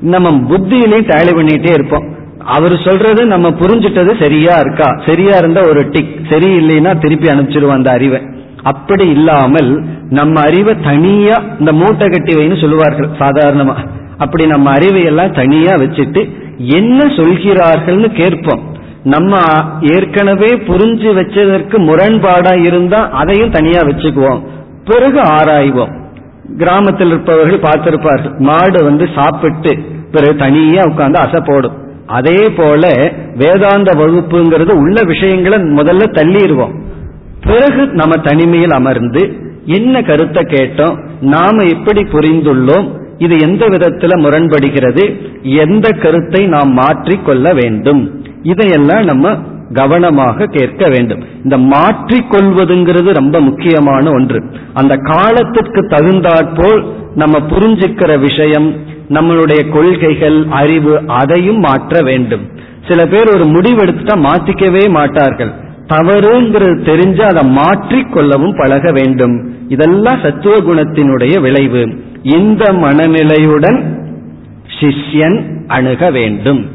[0.00, 2.06] நம்ம புத்தியிலையும் டேலி பண்ணிட்டே இருப்போம்.
[2.44, 4.88] அவர் சொல்றது நம்ம புரிஞ்சிட்டது சரியா இருக்கா?
[5.06, 8.20] சரியா இருந்தா ஒரு டிக் சரி இல்லைன்னா திருப்பி அனுப்பிச்சிருவோம் அந்த அறிவை.
[8.62, 9.70] அப்படி இல்லாமல்
[10.10, 13.76] நம்ம அறிவை தனியா இந்த மூட்டை கட்டி வைன்னு சொல்லுவார்கள் சாதாரணமா.
[14.18, 18.72] அப்படி நம்ம அறிவை எல்லாம் தனியா வச்சுட்டு என்ன சொல்கிறார்கள்னு கேட்போம்.
[19.02, 19.36] நம்ம
[19.80, 24.42] ஏற்கனவே புரிஞ்சு வச்சதற்கு முரண்பாடா இருந்தா அதையும் தனியா வச்சுக்குவோம்.
[24.84, 26.02] பிறகு ஆராய்வோம்.
[26.58, 28.38] கிராமத்தில் இருப்பவர்கள் பார்த்திருப்பார்கள்.
[28.38, 29.78] மாடு வந்து சாப்பிட்டு
[30.12, 31.82] பிறகு தனியா உட்கார்ந்து அசை போடும்.
[32.06, 36.82] அதே போல வேதாந்த வகுப்புங்கிறது உள்ள விஷயங்களை முதல்ல தள்ளிடுவோம்.
[37.40, 41.04] பிறகு நம்ம தனிமையில் அமர்ந்து என்ன கருத்தை கேட்டோம்?
[41.20, 43.03] நாம எப்படி புரிந்துள்ளோம்?
[43.18, 45.20] இது எந்த விதத்துல முரண்படுகிறது?
[45.42, 48.24] எந்த கருத்தை நாம் மாற்றிக்கொள்ள வேண்டும்?
[48.42, 49.38] இதையெல்லாம் நம்ம
[49.72, 51.24] கவனமாக கேட்க வேண்டும்.
[51.42, 54.44] இந்த மாற்றிக்கொள்வதுங்கிறது ரொம்ப முக்கியமான ஒன்று.
[54.72, 56.84] அந்த காலத்திற்கு தகுந்தாற்போல்
[57.14, 58.74] நம்ம புரிஞ்சுக்கிற விஷயம்
[59.08, 62.40] நம்மளுடைய கொள்கைகள் அறிவு அதையும் மாற்ற வேண்டும்.
[62.88, 65.50] சில பேர் ஒரு முடிவெடுத்துட்டா மாத்திக்கவே மாட்டார்கள்.
[65.86, 69.54] தவறுங்கிறது தெரிஞ்சு அதை மாற்றிக்கொள்ளவும் பழக வேண்டும்.
[69.68, 71.88] இதெல்லாம் சத்துவ குணத்தினுடைய விளைவு.
[72.24, 73.80] இந்த மனநிலையுடன்
[74.78, 76.66] சிஷ்யன் அணுக வேண்டும்.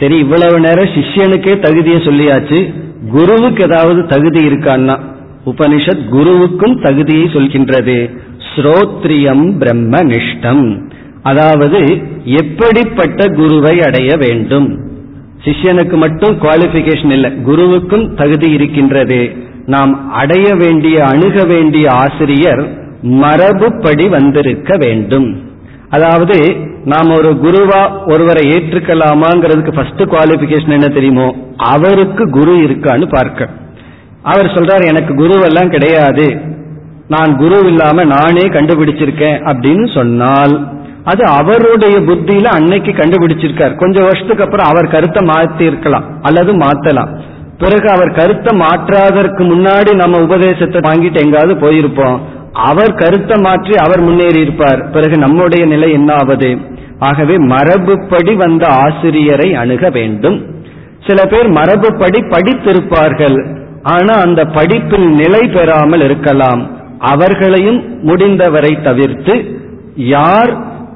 [0.00, 2.72] சரி இவ்வளவு நேரம் சிஷ்யனுக்கே தகுதியை சொல்லியாச்சு.
[3.10, 4.98] குருவுக்கு ஏதாவது தகுதி இருக்கான்னா
[5.46, 8.10] உபனிஷத் குருவுக்கும் தகுதியை சொல்கின்றது.
[8.54, 10.90] ஸ்ரோத்ரியம் பிரம்ம நிஷ்டம்
[11.22, 14.68] அதாவது எப்படிப்பட்ட குருவை அடைய வேண்டும்?
[15.44, 19.32] சிஷ்யனுக்கு மட்டும் குவாலிபிகேஷன் இல்லை குருவுக்கும் தகுதி இருக்கின்றது.
[19.66, 22.81] நாம் அடைய வேண்டிய அணுக வேண்டிய ஆசிரியர்
[23.22, 25.28] மரபுப்படி வந்திருக்க வேண்டும்.
[25.90, 26.36] அதாவது
[26.84, 27.80] நாம் ஒரு குருவா
[28.12, 31.26] ஒருவரை ஏற்றுக்கலாமாங்கிறதுக்கு ஃபர்ஸ்ட் குவாலிபிகேஷன் என்ன தெரியுமோ
[31.56, 33.48] அவருக்கு குரு இருக்கான்னு பார்க்க.
[34.22, 36.26] அவர் சொல்றார் எனக்கு குருவெல்லாம் கிடையாது.
[37.08, 40.54] நான் குரு இல்லாம நானே கண்டுபிடிச்சிருக்கேன் அப்படின்னு சொன்னால்
[41.04, 43.74] அது அவருடைய புத்தியில அன்னைக்கு கண்டுபிடிச்சிருக்கார்.
[43.76, 47.10] கொஞ்சம் வருஷத்துக்கு அப்புறம் அவர் கருத்தை மாத்தி இருக்கலாம் அல்லது மாத்தலாம்.
[47.58, 52.20] பிறகு அவர் கருத்தை மாற்றாதற்கு முன்னாடி நம்ம உபதேசத்தை வாங்கிட்டு எங்காவது போயிருப்போம்.
[52.68, 54.80] அவர் கருத்தை மாற்றி அவர் முன்னேறி இருப்பார்.
[54.90, 56.50] பிறகு நம்முடைய நிலை என்ன ஆவது
[57.08, 60.36] ஆகவே மரபுப்படி வந்த ஆசிரியரை அணுக வேண்டும்.
[61.06, 63.38] சில பேர் மரபுப்படி படித்திருப்பார்கள்.
[63.82, 66.62] ஆனா அந்த படிப்பில் நிலை பெறாமல் இருக்கலாம்.
[67.12, 69.34] அவர்களையும் முடிந்தவரை தவிர்த்து
[69.96, 70.52] யார்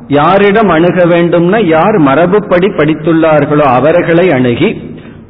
[0.09, 4.70] யாரிடம் அணுக வேண்டும்னா யார் மரபுப்படி படித்துள்ளார்களோ அவர்களை அணுகி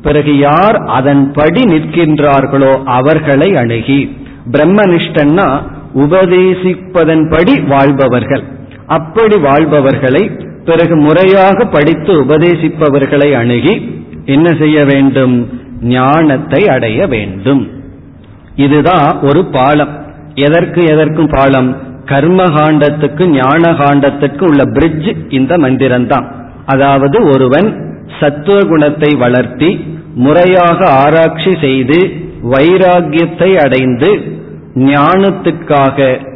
[0.03, 4.01] பிறகு யார் அதன்படி நிற்கின்றார்களோ அவர்களை அணுகி.
[4.53, 5.49] பிரம்மனிஷ்டன்னா
[5.95, 8.43] உபதேசிப்பதன்படி வாழ்பவர்கள்.
[8.87, 10.31] அப்படி வாழ்பவர்களை
[10.65, 15.49] பிறகு முறையாக படித்து உபதேசிப்பவர்களை அணுகி என்ன செய்ய வேண்டும்?
[15.81, 17.69] ஞானத்தை அடைய வேண்டும்.
[18.57, 20.05] இதுதான் ஒரு பாலம்.
[20.35, 21.77] எதற்கு எதற்கும் பாலம்?
[22.05, 26.25] கர்ம காண்டத்துக்கு ஞான காண்டத்துக்கு உள்ள பிரிட்ஜ் இந்த மந்திரம்தான்.
[26.67, 29.85] அதாவது ஒருவன் சத்துவ குணத்தை வளர்த்தி
[30.15, 32.11] முறையாக ஆராய்ச்சி செய்து
[32.51, 34.35] வைராகியத்தை அடைந்து
[34.77, 36.27] ஞானத்துக்காக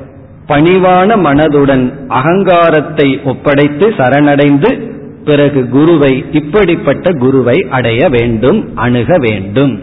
[0.48, 4.88] பணிவான மனதுடன் அகங்காரத்தை ஒப்படைத்து சரணடைந்து
[5.24, 9.82] பிறகு குருவை இப்படிப்பட்ட குருவை அடைய வேண்டும் அணுக வேண்டும்.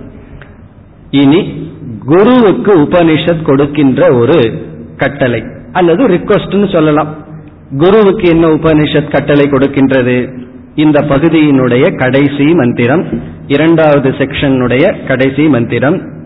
[1.11, 1.71] இனி
[2.05, 4.65] குருவுக்கு உபனிஷத் கொடுக்கின்ற ஒரு
[4.97, 7.15] கட்டளை அல்லது ரிக்வஸ்ட்னு சொல்லலாம்.
[7.77, 10.45] குருவுக்கு என்ன உபனிஷத் கட்டளை கொடுக்கின்றது?
[10.75, 13.03] இந்த பகுதியினுடைய கடைசி மந்திரம்
[13.47, 16.16] இரண்டாவது செக்ஷனுடைய கடைசி மந்திரம்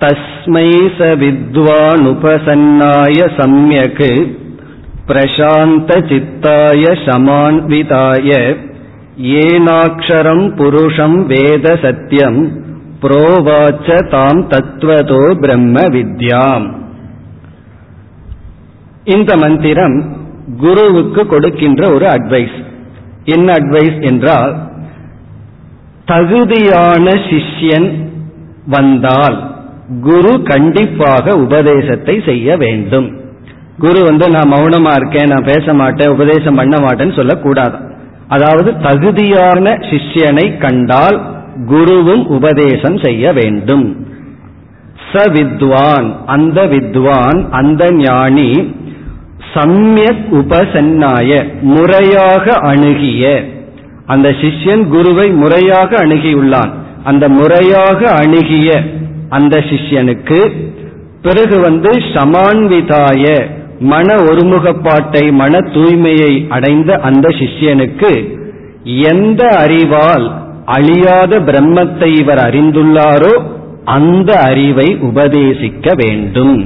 [0.00, 4.06] தஸ்மை ச வித்வானுபசன்னாய சம்யக்
[5.06, 8.28] பிரசாந்த சித்தாய சமான்விதாய
[9.40, 12.40] ஏனாட்சரம் புருஷம் வேத சத்தியம்
[13.02, 16.66] புரோவாச்ச தாம் தத்துவதோ பிரம்ம வித்யாம்
[19.06, 19.98] இந்த மந்திரம்
[20.60, 22.58] குருவுக்கு கொடுக்கின்ற ஒரு அட்வைஸ்
[23.26, 24.52] என்ன அட்வைஸ் என்றால்
[26.08, 27.88] தகுதியான சிஷ்யன்
[28.66, 29.38] வந்தால்
[29.98, 33.08] குரு கண்டிப்பாக உபதேசத்தை செய்ய வேண்டும்.
[33.78, 37.76] குரு வந்து நான் மௌனமா இருக்கேன் நான் பேச மாட்டேன் உபதேசம் பண்ண மாட்டேன்னு சொல்லக்கூடாது.
[38.28, 41.20] அதாவது தகுதியான சிஷ்யனை கண்டால்
[41.68, 44.06] குருவும் உபதேசம் செய்ய வேண்டும்.
[45.12, 48.74] ச வித்வான் அந்த வித்வான் அந்த ஞானி
[49.54, 53.44] சம்யக் உபசன்னாய முறையாக அணுகிய.
[54.06, 56.70] அந்த சிஷ்யன் குருவை முறையாக அணுகியுள்ளான்.
[57.04, 58.82] அந்த முறையாக அணுகிய
[59.36, 60.40] அந்த சிஷ்யனுக்கு
[61.22, 63.24] பிறகு வந்து சமான்விதாய
[63.92, 68.10] மன ஒருமுகப்பாட்டை மன தூய்மையை அடைந்த அந்த சிஷ்யனுக்கு
[69.12, 70.26] எந்த அறிவால்
[70.76, 73.34] அழியாத பிரம்மத்தை இவர் அறிந்துள்ளாரோ
[73.96, 76.56] அந்த அறிவை உபதேசிக்க வேண்டும்.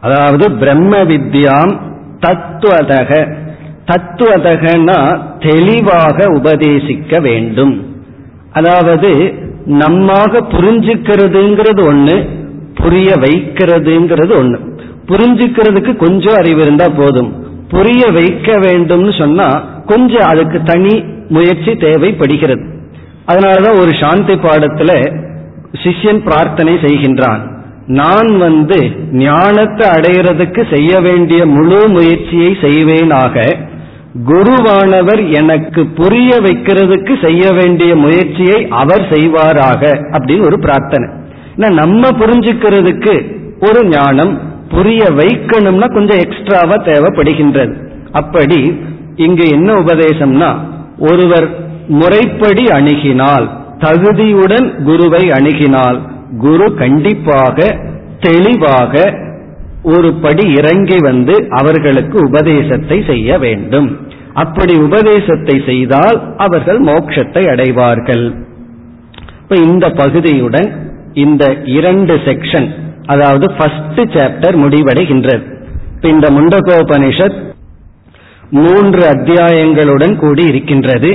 [0.00, 1.72] அதாவது பிரம்ம வித்யாம்
[2.24, 3.10] தத்துவதக
[3.90, 5.00] தத்துவதகனா
[5.46, 7.74] தெளிவாக உபதேசிக்க வேண்டும்.
[8.52, 9.10] அதாவது
[9.66, 12.28] நம்மாக புரிஞ்சுக்கிறதுங்கிறது ஒண்ணு
[12.74, 14.58] புரிய வைக்கிறதுங்கிறது ஒண்ணு.
[15.06, 17.46] புரிஞ்சுக்கிறதுக்கு கொஞ்சம் அறிவு இருந்தா போதும்.
[17.68, 19.48] புரிய வைக்க வேண்டும்னு சொன்னா
[19.86, 22.64] கொஞ்சம் அதுக்கு தனி முயற்சி தேவைப்படுகிறது.
[23.26, 25.20] அதனாலதான் ஒரு சாந்தி பாடத்துல
[25.84, 27.52] சிஷ்யன் பிரார்த்தனை செய்கின்றான்.
[27.86, 33.56] நான் வந்து ஞானத்தை அடைகிறதுக்கு செய்ய வேண்டிய முழு முயற்சியை செய்வேனாக
[34.14, 39.82] குருவானவர் எனக்கு புரிய வைக்கிறதுக்கு செய்ய வேண்டிய முயற்சியை அவர் செய்வாராக
[40.14, 41.08] அப்படின்னு ஒரு பிரார்த்தனை.
[41.56, 43.14] நம்ம புரிஞ்சுக்கிறதுக்கு
[43.60, 44.32] ஒரு ஞானம்
[44.68, 47.74] புரிய வைக்கணும்னா கொஞ்சம் எக்ஸ்ட்ராவா தேவைப்படுகின்றது.
[48.12, 48.60] அப்படி
[49.16, 50.50] இங்கு என்ன உபதேசம்னா
[50.98, 51.48] ஒருவர்
[51.88, 53.46] முறைப்படி அணுகினால்
[53.78, 55.98] தகுதியுடன் குருவை அணுகினால்
[56.38, 57.56] குரு கண்டிப்பாக
[58.20, 59.22] தெளிவாக
[59.84, 63.88] ஒரு படி இறங்கி வந்து அவர்களுக்கு உபதேசத்தை செய்ய வேண்டும்.
[64.34, 68.24] அப்படி உபதேசத்தை செய்தால் அவர்கள் மோட்சத்தை அடைவார்கள்.
[69.42, 70.68] இப்ப இந்த பகுதியுடன்
[71.12, 72.68] இந்த இரண்டு செக்ஷன்
[73.06, 75.44] அதாவது ஃபர்ஸ்ட் சாப்டர் முடிவடைகின்றது.
[76.02, 77.38] இந்த முண்டகோபனிஷத்
[78.50, 81.10] மூன்று அத்தியாயங்களுடன் கூடி இருக்கின்றது.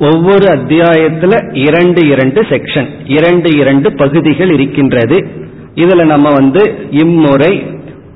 [0.00, 5.18] ஒவ்வொரு அத்தியாயத்துல இரண்டு இரண்டு செக்ஷன் இரண்டு இரண்டு பகுதிகள் இருக்கின்றது.
[5.74, 7.52] இதுல நம்ம வந்து இம்முறை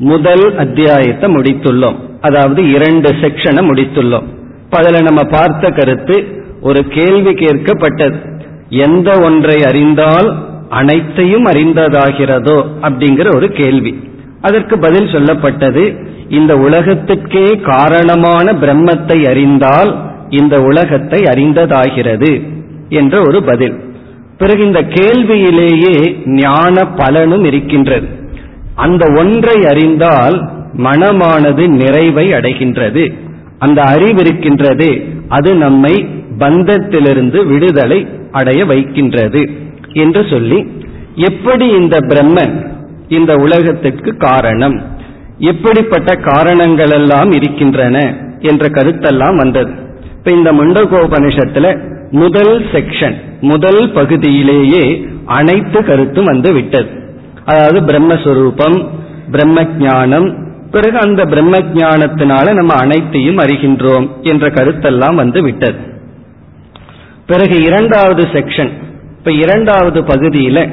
[0.03, 1.99] முதல் அத்தியாயத்தை முடித்துள்ளோம்.
[2.21, 4.27] அதாவது இரண்டு செக்ஷனை முடித்துள்ளோம்.
[4.71, 6.17] அதில் நம்ம பார்த்த கருத்து
[6.61, 8.19] ஒரு கேள்வி கேட்கப்பட்டது.
[8.69, 10.29] எந்த ஒன்றை அறிந்தால்
[10.69, 13.93] அனைத்தையும் அறிந்ததாகிறதோ அப்படிங்கிற ஒரு கேள்வி.
[14.41, 15.83] அதற்கு பதில் சொல்லப்பட்டது
[16.29, 19.91] இந்த உலகத்துக்கே காரணமான பிரம்மத்தை அறிந்தால்
[20.29, 22.33] இந்த உலகத்தை அறிந்ததாகிறது
[22.89, 23.77] என்ற ஒரு பதில்.
[24.39, 28.09] பிறகு இந்த கேள்வியிலேயே ஞான பலனும் இருக்கின்றது.
[28.75, 33.13] அந்த ஒன்றை அறிந்தால் மனமானது நிறைவை அடைகின்றது.
[33.59, 36.07] அந்த அறிவு இருக்கின்றது அது நம்மை
[36.39, 39.51] பந்தத்திலிருந்து விடுதலை அடைய வைக்கின்றது
[39.93, 40.67] என்று சொல்லி
[41.15, 42.67] எப்படி இந்த பிரம்மன்
[43.09, 44.83] இந்த உலகத்திற்கு காரணம்?
[45.39, 49.71] எப்படிப்பட்ட காரணங்கள் எல்லாம் இருக்கின்றன என்ற கருத்தெல்லாம் வந்தது.
[50.17, 57.02] இப்ப இந்த முண்டகோபனிஷத்துல முதல் செக்ஷன் முதல் பகுதியிலேயே அனைத்து கருத்தும் வந்து விட்டது.
[57.45, 58.77] அதாவது பிரம்மஸ்வரூபம்
[59.31, 60.29] பிரம்ம ஜானம்
[60.71, 65.79] பிறகு அந்த பிரம்ம ஞானத்தினால நம்ம அனைத்தையும் அறிகின்றோம் என்ற கருத்தெல்லாம் வந்து விட்டது.
[67.27, 68.73] பிறகு இரண்டாவது செக்ஷன்
[69.19, 70.71] இப்ப இரண்டாவது பகுதியில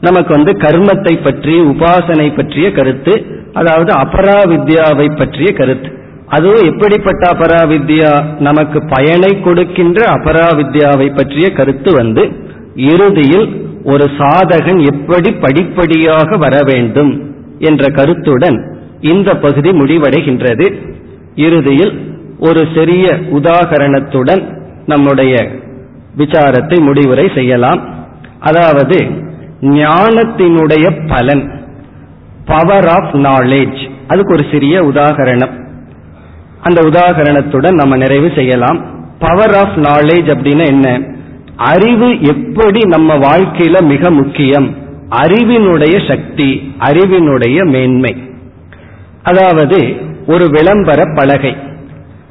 [0.00, 5.90] நமக்கு வந்து கர்மத்தை பற்றி உபாசனை பற்றிய கருத்து அதாவது அபராவித்யாவை பற்றிய கருத்து.
[6.28, 8.38] அதுவும் எப்படிப்பட்ட அபராவித்யா?
[8.38, 12.22] நமக்கு பயனை கொடுக்கின்ற அபராவித்யாவை பற்றிய கருத்து வந்து
[12.74, 13.46] இறுதியில்
[13.84, 20.74] ஒரு சாதகன் எப்படி படிப்படியாக வர வேண்டும் என்ற கருத்துடன் இந்த பகுதி முடிவடைகின்றது.
[21.34, 25.48] இறுதியில் ஒரு சிறிய உதாகரணத்துடன் நம்முடைய
[26.16, 27.94] விசாரத்தை முடிவுரை செய்யலாம்.
[28.40, 28.98] அதாவது
[29.60, 31.64] ஞானத்தினுடைய பலன்
[32.44, 35.60] பவர் ஆஃப் நாலேஜ் அதுக்கு ஒரு சிறிய உதாகரணம்.
[36.62, 38.84] அந்த உதாகரணத்துடன் நம்ம நிறைவு செய்யலாம்.
[39.18, 41.11] பவர் ஆஃப் நாலேஜ் அப்படின்னா என்ன?
[41.56, 44.76] அறிவு எப்படி நம்ம வாழ்க்கையில மிக முக்கியம்?
[45.10, 48.16] அறிவினுடைய சக்தி அறிவினுடைய மேன்மை.
[49.22, 49.96] அதாவது
[50.26, 51.56] ஒரு விளம்பர பலகை.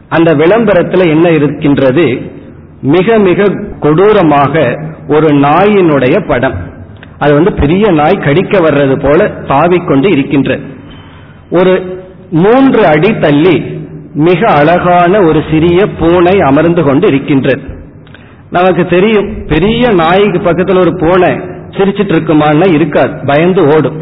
[0.10, 2.22] அந்த விளம்பரத்தில் என்ன இருக்கின்றது?
[2.82, 3.44] மிக மிக
[3.80, 6.56] கொடூரமாக ஒரு நாயினுடைய படம்.
[7.20, 10.64] அது வந்து பெரிய நாய் கடிக்க வர்றது போல தாவிக்கொண்டு இருக்கின்றது
[11.50, 13.60] ஒரு மூன்று அடி தள்ளி
[14.14, 17.80] மிக அழகான ஒரு சிறிய பூனை அமர்ந்து கொண்டு இருக்கின்றது.
[18.52, 19.46] நமக்கு தெரியும்.
[19.48, 21.30] பெரிய நாய்க்கு பக்கத்தில் ஒரு பூனை
[21.70, 23.20] சிரிச்சிட்டு இருக்குமான்னா இருக்காது.
[23.26, 24.02] பயந்து ஓடும்.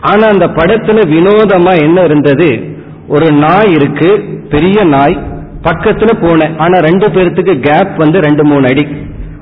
[0.00, 2.76] ஆனா அந்த படத்துல வினோதமா என்ன இருந்தது?
[3.08, 4.24] ஒரு நாய் இருக்கு.
[4.50, 5.18] பெரிய நாய்.
[5.62, 6.48] பக்கத்துல பூனை.
[6.58, 8.86] ஆனா ரெண்டு பேர்த்துக்கு கேப் வந்து ரெண்டு மூணு அடி.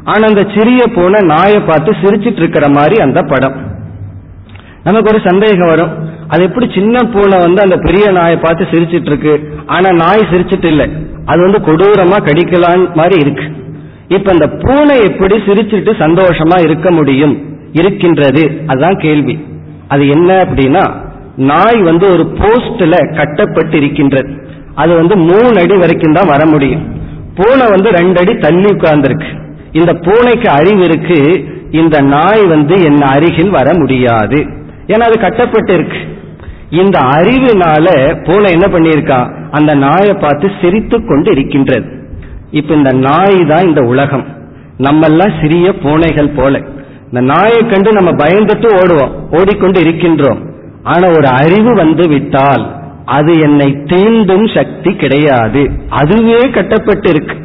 [0.05, 3.57] ஆனா அந்த சிறிய பூனை நாயை பார்த்து சிரிச்சிட்டு இருக்கிற மாதிரி அந்த படம்.
[4.85, 6.11] நமக்கு ஒரு சந்தேகம் வரும்.
[6.29, 9.55] அது எப்படி சின்ன பூனை வந்து அந்த பெரிய நாயை பார்த்து சிரிச்சிட்டு இருக்கு?
[9.67, 10.93] ஆனா நாய் சிரிச்சிட்டு இல்லை.
[11.25, 13.58] அது வந்து கொடூரமா கடிக்கலான் மாதிரி இருக்கு.
[14.09, 17.57] இப்ப இந்த பூனை எப்படி சிரிச்சுட்டு சந்தோஷமா இருக்க முடியும்?
[17.73, 18.61] இருக்கின்றது.
[18.67, 19.45] அதுதான் கேள்வி.
[19.89, 20.93] அது என்ன அப்படின்னா
[21.37, 26.97] நாய் வந்து ஒரு போஸ்ட்ல கட்டப்பட்டு இருக்கின்றது அது வந்து மூணு அடி வரைக்கும் தான் வர முடியும்.
[27.35, 29.39] பூனை வந்து ரெண்டு அடி தள்ளி உட்கார்ந்துருக்கு.
[29.73, 31.45] இந்த பூனைக்கு அறிவு இருக்கு.
[31.71, 34.47] இந்த நாய் வந்து என் அருகில் வர முடியாது.
[34.87, 35.99] ஏன்னா அது கட்டப்பட்டு இருக்கு
[36.71, 37.89] இந்த அறிவினால
[38.25, 39.49] பூனை என்ன பண்ணியிருக்கா?
[39.51, 42.08] அந்த நாயை பார்த்து சிரித்து கொண்டு இருக்கின்றது.
[42.51, 44.27] இப்ப இந்த நாய் தான் இந்த உலகம்.
[44.79, 46.61] நம்ம எல்லாம் சிறிய பூனைகள் போல.
[47.05, 49.41] இந்த நாயை கண்டு நம்ம பயந்துட்டு ஓடுவோம்.
[49.41, 50.39] ஓடிக்கொண்டு இருக்கின்றோம்.
[50.83, 55.71] ஆனா ஒரு அறிவு வந்து விட்டால் அது என்னை தீண்டும் சக்தி கிடையாது.
[55.89, 57.37] அதுவே கட்டப்பட்டு இருக்கு.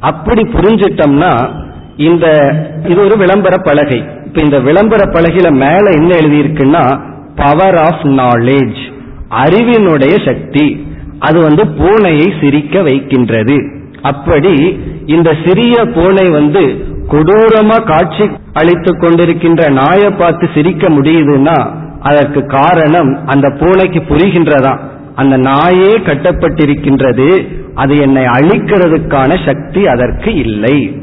[0.00, 1.50] அப்படி புரிஞ்சிட்டோம்னா
[1.96, 4.04] இந்த இது ஒரு விளம்பர பலகை.
[4.26, 7.00] இப்ப இந்த விளம்பர பலகையில மேல என்ன எழுதியிருக்குன்னா
[7.36, 8.92] பவர் ஆஃப் நாலேஜ்
[9.30, 10.86] அறிவினுடைய சக்தி.
[11.18, 13.79] அது வந்து பூனையை சிரிக்க வைக்கின்றது.
[14.02, 21.70] அப்படி இந்த சிறிய பூனை வந்து கொடூரமா காட்சி அளித்துக் கொண்டிருக்கின்ற நாயை பார்த்து சிரிக்க முடியுதுன்னா
[22.00, 24.78] அதற்கு காரணம் அந்த பூனைக்கு புரிகின்றதா?
[25.14, 30.94] அந்த நாயே கட்டப்பட்டிருக்கின்றது அது என்னை அழிக்கிறதுக்கான சக்தி அதற்கு இல்லை.